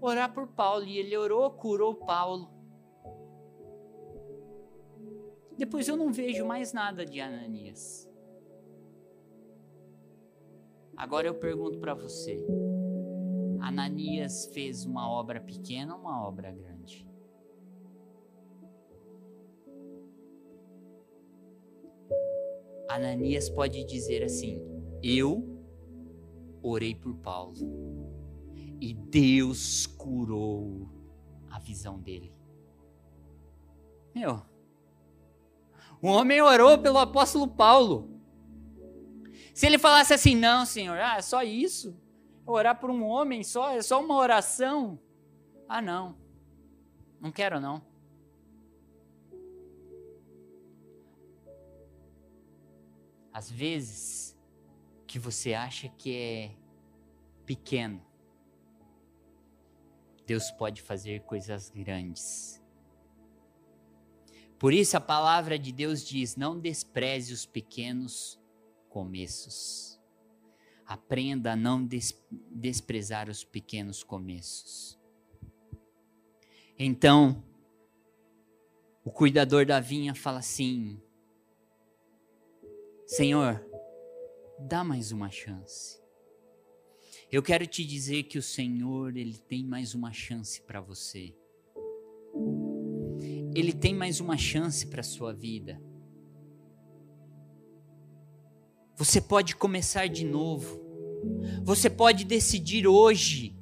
orar 0.00 0.32
por 0.32 0.48
Paulo, 0.48 0.84
e 0.84 0.98
ele 0.98 1.16
orou, 1.16 1.50
curou 1.50 1.94
Paulo. 1.94 2.50
Depois 5.56 5.88
eu 5.88 5.96
não 5.96 6.12
vejo 6.12 6.44
mais 6.44 6.72
nada 6.72 7.04
de 7.04 7.20
Ananias. 7.20 8.06
Agora 10.96 11.26
eu 11.26 11.34
pergunto 11.34 11.78
para 11.78 11.94
você: 11.94 12.44
Ananias 13.60 14.46
fez 14.52 14.84
uma 14.84 15.10
obra 15.10 15.40
pequena 15.40 15.94
ou 15.94 16.00
uma 16.00 16.26
obra 16.26 16.50
grande? 16.50 17.05
Ananias 22.96 23.48
pode 23.48 23.84
dizer 23.84 24.22
assim: 24.22 24.60
Eu 25.02 25.62
orei 26.62 26.94
por 26.94 27.14
Paulo 27.16 27.54
e 28.80 28.94
Deus 28.94 29.86
curou 29.86 30.88
a 31.50 31.58
visão 31.58 32.00
dele. 32.00 32.34
Meu, 34.14 34.42
o 36.00 36.08
homem 36.08 36.40
orou 36.40 36.78
pelo 36.78 36.98
apóstolo 36.98 37.46
Paulo. 37.46 38.10
Se 39.54 39.66
ele 39.66 39.78
falasse 39.78 40.12
assim, 40.12 40.34
não, 40.34 40.66
senhor, 40.66 40.98
ah, 40.98 41.16
é 41.16 41.22
só 41.22 41.42
isso? 41.42 41.98
Orar 42.46 42.78
por 42.78 42.90
um 42.90 43.02
homem 43.04 43.42
só, 43.42 43.70
é 43.70 43.82
só 43.82 44.02
uma 44.02 44.16
oração? 44.16 44.98
Ah, 45.68 45.82
não, 45.82 46.16
não 47.20 47.32
quero 47.32 47.60
não. 47.60 47.82
Às 53.36 53.50
vezes, 53.50 54.34
que 55.06 55.18
você 55.18 55.52
acha 55.52 55.90
que 55.90 56.16
é 56.16 56.56
pequeno, 57.44 58.02
Deus 60.26 60.50
pode 60.50 60.80
fazer 60.80 61.20
coisas 61.20 61.68
grandes. 61.68 62.64
Por 64.58 64.72
isso 64.72 64.96
a 64.96 65.00
palavra 65.02 65.58
de 65.58 65.70
Deus 65.70 66.02
diz: 66.02 66.34
não 66.34 66.58
despreze 66.58 67.34
os 67.34 67.44
pequenos 67.44 68.40
começos. 68.88 70.00
Aprenda 70.86 71.52
a 71.52 71.56
não 71.56 71.84
des 71.84 72.18
desprezar 72.50 73.28
os 73.28 73.44
pequenos 73.44 74.02
começos. 74.02 74.98
Então, 76.78 77.44
o 79.04 79.10
cuidador 79.10 79.66
da 79.66 79.78
vinha 79.78 80.14
fala 80.14 80.38
assim: 80.38 81.02
Senhor, 83.06 83.64
dá 84.58 84.82
mais 84.82 85.12
uma 85.12 85.30
chance. 85.30 86.02
Eu 87.30 87.40
quero 87.40 87.64
te 87.64 87.84
dizer 87.84 88.24
que 88.24 88.36
o 88.36 88.42
Senhor, 88.42 89.16
ele 89.16 89.38
tem 89.38 89.64
mais 89.64 89.94
uma 89.94 90.12
chance 90.12 90.60
para 90.60 90.80
você. 90.80 91.32
Ele 93.54 93.72
tem 93.72 93.94
mais 93.94 94.18
uma 94.18 94.36
chance 94.36 94.84
para 94.88 95.04
sua 95.04 95.32
vida. 95.32 95.80
Você 98.96 99.20
pode 99.20 99.54
começar 99.54 100.08
de 100.08 100.24
novo. 100.24 100.84
Você 101.62 101.88
pode 101.88 102.24
decidir 102.24 102.88
hoje 102.88 103.56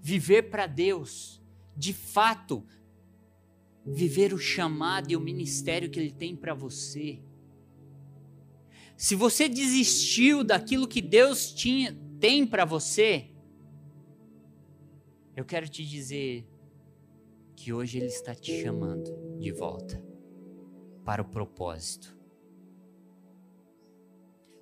viver 0.00 0.44
para 0.44 0.66
Deus, 0.66 1.42
de 1.76 1.92
fato, 1.92 2.66
viver 3.84 4.32
o 4.32 4.38
chamado 4.38 5.12
e 5.12 5.16
o 5.16 5.20
ministério 5.20 5.90
que 5.90 6.00
Ele 6.00 6.10
tem 6.10 6.34
para 6.34 6.54
você. 6.54 7.22
Se 9.00 9.14
você 9.14 9.48
desistiu 9.48 10.44
daquilo 10.44 10.86
que 10.86 11.00
Deus 11.00 11.54
tinha, 11.54 11.98
tem 12.20 12.46
para 12.46 12.66
você, 12.66 13.30
eu 15.34 15.42
quero 15.42 15.66
te 15.66 15.82
dizer 15.86 16.46
que 17.56 17.72
hoje 17.72 17.96
Ele 17.96 18.08
está 18.08 18.34
te 18.34 18.60
chamando 18.60 19.38
de 19.38 19.52
volta 19.52 20.04
para 21.02 21.22
o 21.22 21.24
propósito. 21.24 22.14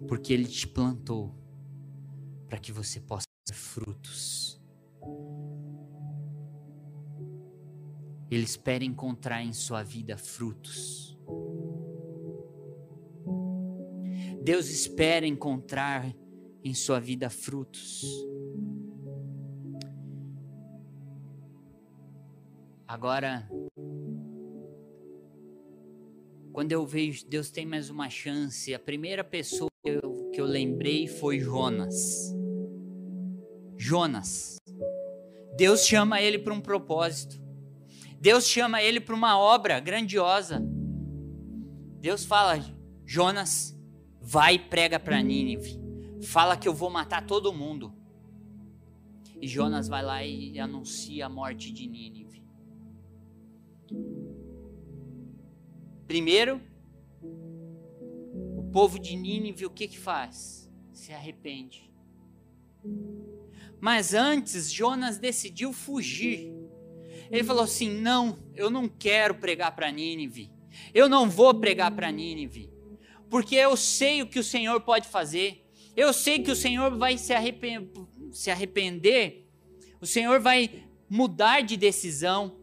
Porque 0.06 0.32
Ele 0.32 0.46
te 0.46 0.68
plantou 0.68 1.34
para 2.48 2.60
que 2.60 2.70
você 2.70 3.00
possa 3.00 3.26
ter 3.44 3.54
frutos. 3.54 4.62
Ele 8.30 8.44
espera 8.44 8.84
encontrar 8.84 9.42
em 9.42 9.52
sua 9.52 9.82
vida 9.82 10.16
frutos. 10.16 11.18
Deus 14.48 14.70
espera 14.70 15.26
encontrar 15.26 16.10
em 16.64 16.72
sua 16.72 16.98
vida 16.98 17.28
frutos. 17.28 18.02
Agora, 22.86 23.46
quando 26.50 26.72
eu 26.72 26.86
vejo 26.86 27.28
Deus 27.28 27.50
tem 27.50 27.66
mais 27.66 27.90
uma 27.90 28.08
chance, 28.08 28.72
a 28.72 28.78
primeira 28.78 29.22
pessoa 29.22 29.68
que 29.84 29.90
eu, 29.90 30.30
que 30.32 30.40
eu 30.40 30.46
lembrei 30.46 31.06
foi 31.06 31.40
Jonas. 31.40 32.34
Jonas. 33.76 34.56
Deus 35.58 35.86
chama 35.86 36.22
ele 36.22 36.38
para 36.38 36.54
um 36.54 36.60
propósito. 36.62 37.38
Deus 38.18 38.48
chama 38.48 38.82
ele 38.82 38.98
para 38.98 39.14
uma 39.14 39.38
obra 39.38 39.78
grandiosa. 39.78 40.58
Deus 42.00 42.24
fala: 42.24 42.58
Jonas, 43.04 43.77
vai 44.28 44.56
e 44.56 44.58
prega 44.58 45.00
para 45.00 45.22
Nínive 45.22 45.88
fala 46.22 46.54
que 46.54 46.68
eu 46.68 46.74
vou 46.74 46.90
matar 46.90 47.26
todo 47.26 47.52
mundo. 47.52 47.94
E 49.40 49.46
Jonas 49.46 49.88
vai 49.88 50.02
lá 50.02 50.22
e 50.22 50.58
anuncia 50.58 51.26
a 51.26 51.28
morte 51.28 51.72
de 51.72 51.86
Nínive. 51.86 52.42
Primeiro, 56.06 56.60
o 57.22 58.68
povo 58.70 58.98
de 58.98 59.16
Nínive 59.16 59.64
o 59.64 59.70
que 59.70 59.88
que 59.88 59.98
faz? 59.98 60.70
Se 60.92 61.12
arrepende. 61.12 61.90
Mas 63.80 64.12
antes, 64.12 64.70
Jonas 64.70 65.18
decidiu 65.18 65.72
fugir. 65.72 66.52
Ele 67.30 67.44
falou 67.44 67.62
assim: 67.62 67.90
Não, 67.90 68.38
eu 68.54 68.70
não 68.70 68.88
quero 68.88 69.36
pregar 69.36 69.74
para 69.74 69.90
Nínive. 69.90 70.50
Eu 70.92 71.08
não 71.08 71.30
vou 71.30 71.54
pregar 71.54 71.94
para 71.94 72.10
Nínive. 72.10 72.77
Porque 73.30 73.56
eu 73.56 73.76
sei 73.76 74.22
o 74.22 74.26
que 74.26 74.38
o 74.38 74.44
Senhor 74.44 74.80
pode 74.80 75.08
fazer. 75.08 75.64
Eu 75.96 76.12
sei 76.12 76.38
que 76.38 76.50
o 76.50 76.56
Senhor 76.56 76.96
vai 76.96 77.18
se 77.18 77.32
arrepender, 77.34 77.90
se 78.30 78.50
arrepender, 78.50 79.48
o 80.00 80.06
Senhor 80.06 80.40
vai 80.40 80.84
mudar 81.10 81.60
de 81.62 81.76
decisão. 81.76 82.56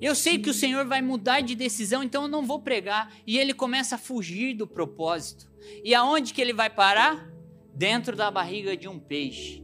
Eu 0.00 0.14
sei 0.14 0.38
que 0.38 0.48
o 0.48 0.54
Senhor 0.54 0.86
vai 0.86 1.02
mudar 1.02 1.40
de 1.40 1.54
decisão, 1.54 2.02
então 2.02 2.22
eu 2.22 2.28
não 2.28 2.46
vou 2.46 2.62
pregar. 2.62 3.12
E 3.26 3.38
ele 3.38 3.52
começa 3.52 3.96
a 3.96 3.98
fugir 3.98 4.54
do 4.54 4.66
propósito. 4.66 5.50
E 5.84 5.94
aonde 5.94 6.32
que 6.32 6.40
ele 6.40 6.52
vai 6.52 6.70
parar? 6.70 7.30
Dentro 7.74 8.16
da 8.16 8.30
barriga 8.30 8.76
de 8.76 8.88
um 8.88 8.98
peixe. 8.98 9.62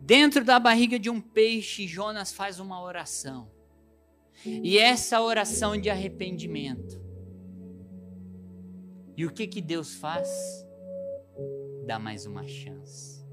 Dentro 0.00 0.44
da 0.44 0.58
barriga 0.58 0.98
de 0.98 1.10
um 1.10 1.20
peixe, 1.20 1.86
Jonas 1.86 2.32
faz 2.32 2.60
uma 2.60 2.80
oração. 2.80 3.50
E 4.44 4.78
essa 4.78 5.20
oração 5.20 5.80
de 5.80 5.88
arrependimento 5.88 7.06
e 9.16 9.24
o 9.24 9.32
que 9.32 9.46
que 9.46 9.62
Deus 9.62 9.94
faz? 9.94 10.28
Dá 11.86 11.98
mais 11.98 12.26
uma 12.26 12.46
chance. 12.46 13.24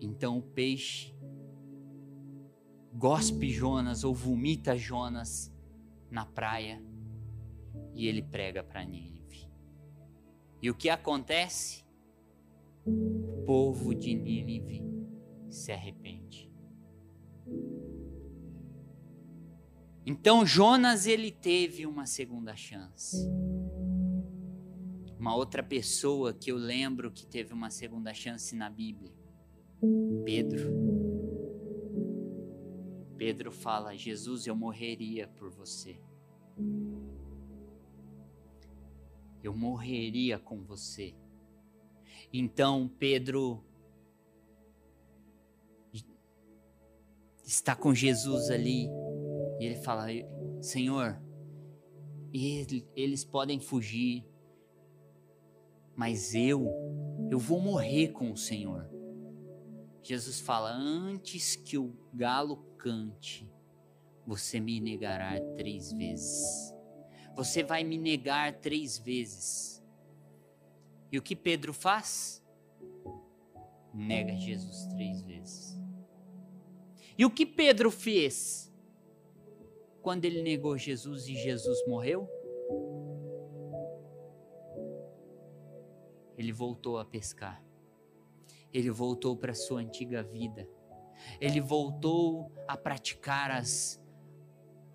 Então 0.00 0.38
o 0.38 0.42
peixe 0.42 1.14
gospe 2.92 3.50
Jonas 3.50 4.02
ou 4.02 4.12
vomita 4.12 4.76
Jonas 4.76 5.54
na 6.10 6.26
praia 6.26 6.82
e 7.94 8.08
ele 8.08 8.22
prega 8.22 8.64
para 8.64 8.84
Nínive. 8.84 9.48
E 10.60 10.68
o 10.68 10.74
que 10.74 10.88
acontece? 10.88 11.84
O 12.84 13.44
povo 13.46 13.94
de 13.94 14.14
Nínive 14.14 14.82
se 15.48 15.70
arrepende. 15.70 16.39
Então 20.04 20.46
Jonas 20.46 21.06
ele 21.06 21.30
teve 21.30 21.86
uma 21.86 22.06
segunda 22.06 22.56
chance. 22.56 23.16
Uma 25.18 25.36
outra 25.36 25.62
pessoa 25.62 26.32
que 26.32 26.50
eu 26.50 26.56
lembro 26.56 27.10
que 27.10 27.26
teve 27.26 27.52
uma 27.52 27.68
segunda 27.70 28.14
chance 28.14 28.56
na 28.56 28.70
Bíblia. 28.70 29.12
Pedro. 30.24 30.72
Pedro 33.18 33.52
fala: 33.52 33.94
Jesus, 33.94 34.46
eu 34.46 34.56
morreria 34.56 35.28
por 35.28 35.50
você. 35.50 36.00
Eu 39.42 39.54
morreria 39.54 40.38
com 40.38 40.62
você. 40.62 41.14
Então 42.32 42.88
Pedro 42.98 43.62
está 47.44 47.74
com 47.74 47.94
Jesus 47.94 48.48
ali 48.48 48.88
e 49.60 49.66
ele 49.66 49.76
fala: 49.76 50.06
Senhor, 50.62 51.20
eles 52.96 53.24
podem 53.26 53.60
fugir, 53.60 54.26
mas 55.94 56.34
eu, 56.34 56.66
eu 57.30 57.38
vou 57.38 57.60
morrer 57.60 58.08
com 58.08 58.32
o 58.32 58.36
Senhor. 58.38 58.88
Jesus 60.02 60.40
fala: 60.40 60.72
Antes 60.72 61.56
que 61.56 61.76
o 61.76 61.94
galo 62.14 62.56
cante, 62.78 63.52
você 64.26 64.58
me 64.58 64.80
negará 64.80 65.38
três 65.58 65.92
vezes. 65.92 66.74
Você 67.36 67.62
vai 67.62 67.84
me 67.84 67.98
negar 67.98 68.60
três 68.60 68.96
vezes. 68.96 69.84
E 71.12 71.18
o 71.18 71.22
que 71.22 71.36
Pedro 71.36 71.74
faz? 71.74 72.42
Nega 73.92 74.34
Jesus 74.36 74.86
três 74.86 75.20
vezes. 75.20 75.78
E 77.18 77.26
o 77.26 77.30
que 77.30 77.44
Pedro 77.44 77.90
fez 77.90 78.69
quando 80.02 80.24
ele 80.24 80.42
negou 80.42 80.76
Jesus 80.76 81.28
e 81.28 81.34
Jesus 81.34 81.84
morreu? 81.86 82.28
Ele 86.36 86.52
voltou 86.52 86.98
a 86.98 87.04
pescar. 87.04 87.62
Ele 88.72 88.90
voltou 88.90 89.36
para 89.36 89.52
sua 89.54 89.80
antiga 89.80 90.22
vida. 90.22 90.68
Ele 91.40 91.60
voltou 91.60 92.50
a 92.66 92.76
praticar 92.76 93.50
as, 93.50 94.02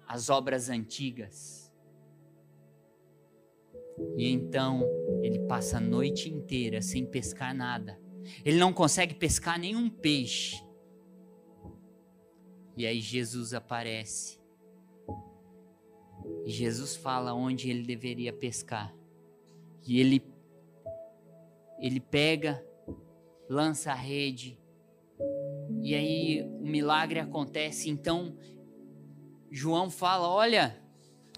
as 0.08 0.30
obras 0.30 0.70
antigas. 0.70 1.72
E 4.18 4.28
então 4.28 4.84
ele 5.22 5.40
passa 5.48 5.78
a 5.78 5.82
noite 5.82 6.30
inteira 6.30 6.82
sem 6.82 7.06
pescar 7.06 7.54
nada. 7.54 8.00
Ele 8.44 8.58
não 8.58 8.74
consegue 8.74 9.14
pescar 9.14 9.60
nenhum 9.60 9.90
peixe. 9.90 10.64
E 12.76 12.86
aí 12.86 13.00
Jesus 13.00 13.54
aparece. 13.54 14.45
Jesus 16.46 16.96
fala 16.96 17.34
onde 17.34 17.70
ele 17.70 17.84
deveria 17.84 18.32
pescar. 18.32 18.94
E 19.86 20.00
ele 20.00 20.24
ele 21.80 22.00
pega, 22.00 22.66
lança 23.50 23.92
a 23.92 23.96
rede. 23.96 24.58
E 25.82 25.94
aí 25.94 26.44
o 26.44 26.66
milagre 26.66 27.20
acontece. 27.20 27.90
Então 27.90 28.38
João 29.52 29.90
fala: 29.90 30.30
"Olha, 30.30 30.82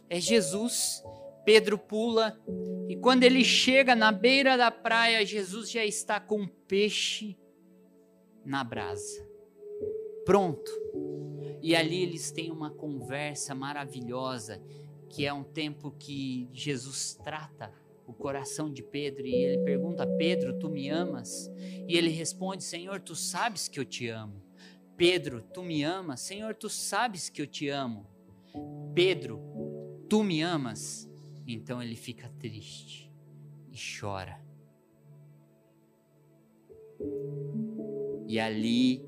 é 0.10 0.20
Jesus". 0.20 1.04
Pedro 1.46 1.78
pula 1.78 2.38
e 2.90 2.96
quando 2.98 3.24
ele 3.24 3.42
chega 3.42 3.96
na 3.96 4.12
beira 4.12 4.58
da 4.58 4.70
praia, 4.70 5.26
Jesus 5.26 5.72
já 5.72 5.86
está 5.86 6.20
com 6.20 6.42
um 6.42 6.48
peixe 6.48 7.38
na 8.46 8.66
brasa. 8.66 9.26
Pronto. 10.26 10.70
E 11.68 11.76
ali 11.76 12.02
eles 12.02 12.32
têm 12.32 12.50
uma 12.50 12.72
conversa 12.72 13.54
maravilhosa, 13.54 14.64
que 15.10 15.26
é 15.26 15.34
um 15.34 15.44
tempo 15.44 15.92
que 15.92 16.48
Jesus 16.54 17.20
trata 17.22 17.74
o 18.06 18.14
coração 18.14 18.72
de 18.72 18.82
Pedro 18.82 19.28
e 19.28 19.36
ele 19.36 19.66
pergunta: 19.66 20.08
Pedro, 20.08 20.58
tu 20.58 20.70
me 20.70 20.88
amas? 20.88 21.52
E 21.86 21.98
ele 21.98 22.10
responde: 22.10 22.64
Senhor, 22.64 23.02
tu 23.02 23.14
sabes 23.18 23.68
que 23.68 23.78
eu 23.78 23.84
te 23.84 24.08
amo. 24.08 24.42
Pedro, 24.96 25.42
tu 25.42 25.62
me 25.62 25.84
amas? 25.84 26.22
Senhor, 26.22 26.56
tu 26.56 26.70
sabes 26.70 27.28
que 27.28 27.42
eu 27.42 27.46
te 27.46 27.68
amo. 27.68 28.08
Pedro, 28.96 29.38
tu 30.08 30.24
me 30.24 30.42
amas? 30.42 31.06
Então 31.46 31.84
ele 31.84 31.98
fica 31.98 32.30
triste 32.40 33.12
e 33.70 33.76
chora. 34.00 34.42
E 38.26 38.40
ali 38.40 39.06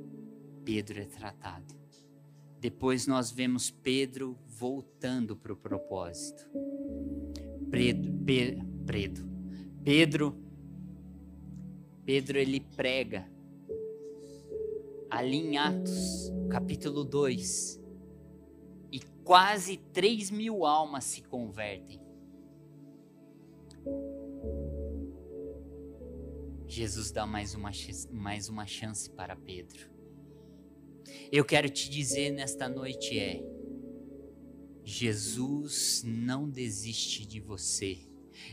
Pedro 0.66 1.00
é 1.00 1.06
tratado. 1.06 1.79
Depois 2.60 3.08
nós 3.08 3.32
vemos 3.32 3.72
Pedro 3.72 4.38
voltando 4.48 5.36
para 5.36 5.54
o 5.54 5.56
propósito. 5.56 6.46
Pedro, 7.72 8.14
Pedro, 8.26 8.68
Pedro, 9.84 10.36
Pedro 12.06 12.38
ele 12.38 12.60
prega 12.60 13.30
ali 15.10 15.38
em 15.38 15.58
Atos, 15.58 16.32
capítulo 16.50 17.04
2, 17.06 17.80
e 18.92 19.00
quase 19.24 19.78
3 19.78 20.30
mil 20.30 20.66
almas 20.66 21.06
se 21.06 21.22
convertem. 21.22 22.02
Jesus 26.68 27.12
dá 27.12 27.26
mais 27.26 27.56
uma, 27.56 27.72
mais 28.12 28.50
uma 28.50 28.68
chance 28.68 29.10
para 29.10 29.36
Pedro. 29.36 29.99
Eu 31.32 31.46
quero 31.46 31.70
te 31.70 31.90
dizer 31.90 32.32
nesta 32.32 32.68
noite 32.68 33.20
é: 33.20 33.44
Jesus 34.84 36.04
não 36.06 36.50
desiste 36.50 37.26
de 37.26 37.40
você. 37.40 38.00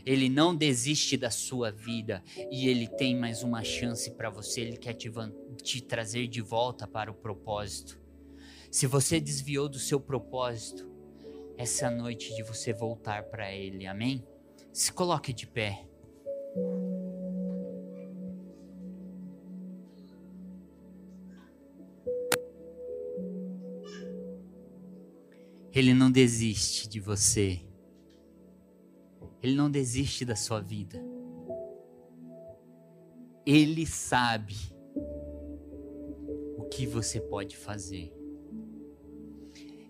Ele 0.05 0.29
não 0.29 0.55
desiste 0.55 1.17
da 1.17 1.29
sua 1.29 1.71
vida 1.71 2.23
e 2.51 2.67
ele 2.67 2.87
tem 2.87 3.15
mais 3.15 3.41
uma 3.41 3.63
chance 3.63 4.11
para 4.11 4.29
você. 4.29 4.61
Ele 4.61 4.77
quer 4.77 4.93
te, 4.93 5.09
te 5.63 5.81
trazer 5.81 6.27
de 6.27 6.41
volta 6.41 6.85
para 6.87 7.09
o 7.09 7.15
propósito. 7.15 7.99
Se 8.69 8.85
você 8.85 9.19
desviou 9.19 9.69
do 9.69 9.79
seu 9.79 9.99
propósito, 9.99 10.87
essa 11.57 11.89
noite 11.89 12.35
de 12.35 12.43
você 12.43 12.71
voltar 12.73 13.23
para 13.23 13.51
ele. 13.51 13.87
Amém? 13.87 14.23
Se 14.71 14.91
coloque 14.91 15.33
de 15.33 15.47
pé. 15.47 15.87
Ele 25.77 25.93
não 25.93 26.09
desiste 26.09 26.89
de 26.89 26.99
você. 26.99 27.61
Ele 29.43 29.53
não 29.53 29.69
desiste 29.69 30.25
da 30.25 30.35
sua 30.35 30.59
vida. 30.59 30.99
Ele 33.45 33.85
sabe 33.85 34.55
o 36.57 36.63
que 36.63 36.87
você 36.87 37.21
pode 37.21 37.55
fazer. 37.55 38.11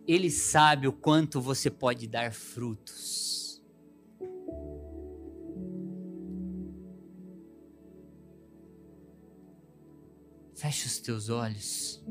Ele 0.06 0.30
sabe 0.30 0.90
o 0.90 0.92
quanto 0.92 1.40
você 1.40 1.72
pode 1.72 2.06
dar 2.06 2.34
frutos. 2.34 3.64
Feche 10.54 10.86
os 10.86 11.00
teus 11.00 11.30
olhos. 11.30 12.04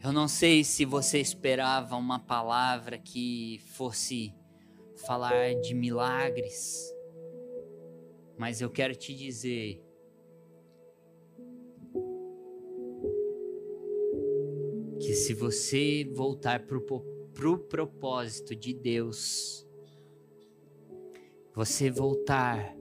Eu 0.00 0.12
não 0.12 0.28
sei 0.28 0.62
se 0.62 0.84
você 0.84 1.18
esperava 1.18 1.96
uma 1.96 2.20
palavra 2.20 2.96
que 2.96 3.60
fosse 3.72 4.32
falar 5.06 5.54
de 5.60 5.74
milagres, 5.74 6.94
mas 8.38 8.60
eu 8.60 8.70
quero 8.70 8.94
te 8.94 9.12
dizer 9.12 9.82
que 15.00 15.14
se 15.14 15.34
você 15.34 16.08
voltar 16.14 16.64
para 16.64 16.78
o 16.78 16.80
pro 17.34 17.58
propósito 17.58 18.54
de 18.54 18.72
Deus, 18.72 19.66
você 21.54 21.90
voltar 21.90 22.72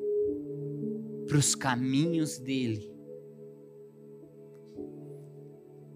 para 1.28 1.38
os 1.38 1.56
caminhos 1.56 2.38
dele, 2.38 2.97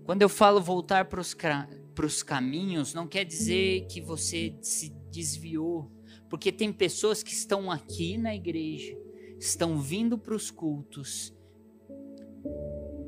Quando 0.06 0.22
eu 0.22 0.30
falo 0.30 0.60
voltar 0.60 1.06
para 1.06 1.20
os 1.20 2.24
caminhos, 2.24 2.94
não 2.94 3.08
quer 3.08 3.24
dizer 3.24 3.86
que 3.88 4.02
você 4.02 4.56
se 4.62 4.90
desviou, 5.12 5.92
porque 6.30 6.52
tem 6.52 6.72
pessoas 6.74 7.22
que 7.22 7.34
estão 7.34 7.70
aqui 7.70 8.18
na 8.18 8.34
igreja, 8.36 8.98
estão 9.40 9.80
vindo 9.80 10.18
para 10.18 10.36
os 10.36 10.50
cultos, 10.50 11.34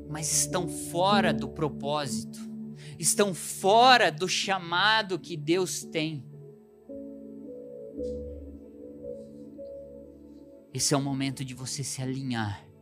mas 0.08 0.32
estão 0.32 0.68
fora 0.68 1.32
do 1.32 1.48
propósito, 1.48 2.38
estão 2.98 3.34
fora 3.34 4.10
do 4.10 4.28
chamado 4.28 5.18
que 5.18 5.36
Deus 5.36 5.84
tem. 5.84 6.24
Esse 10.72 10.94
é 10.94 10.96
o 10.96 11.02
momento 11.02 11.44
de 11.44 11.54
você 11.54 11.82
se 11.82 12.02
alinhar 12.02 12.73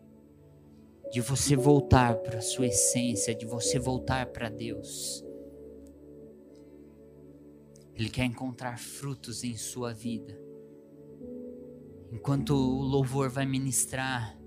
de 1.12 1.20
você 1.20 1.54
voltar 1.54 2.16
para 2.16 2.38
a 2.38 2.40
sua 2.40 2.66
essência, 2.66 3.34
de 3.34 3.44
você 3.44 3.78
voltar 3.78 4.32
para 4.32 4.48
Deus. 4.48 5.22
Ele 7.94 8.08
quer 8.08 8.24
encontrar 8.24 8.78
frutos 8.78 9.44
em 9.44 9.54
sua 9.54 9.92
vida. 9.92 10.40
Enquanto 12.10 12.54
o 12.54 12.80
louvor 12.80 13.28
vai 13.28 13.44
ministrar, 13.44 14.38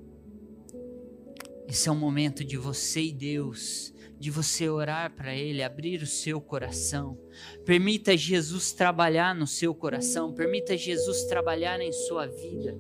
esse 1.68 1.88
é 1.88 1.92
o 1.92 1.96
momento 1.96 2.44
de 2.44 2.58
você 2.58 3.04
e 3.04 3.14
Deus 3.14 3.94
de 4.20 4.32
você 4.32 4.70
orar 4.70 5.14
para 5.14 5.36
Ele, 5.36 5.62
abrir 5.62 6.02
o 6.02 6.08
seu 6.08 6.40
coração. 6.40 7.18
Permita 7.66 8.16
Jesus 8.16 8.72
trabalhar 8.72 9.36
no 9.36 9.46
seu 9.46 9.74
coração, 9.76 10.34
permita 10.34 10.78
Jesus 10.78 11.24
trabalhar 11.26 11.80
em 11.82 11.92
sua 11.92 12.26
vida, 12.28 12.78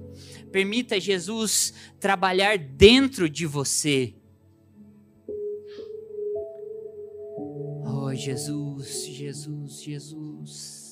permita 0.51 0.99
Jesus 0.99 1.73
trabalhar 1.99 2.57
dentro 2.57 3.29
de 3.29 3.45
você. 3.45 4.15
Oh, 7.85 8.13
Jesus, 8.13 9.05
Jesus, 9.05 9.81
Jesus. 9.81 10.85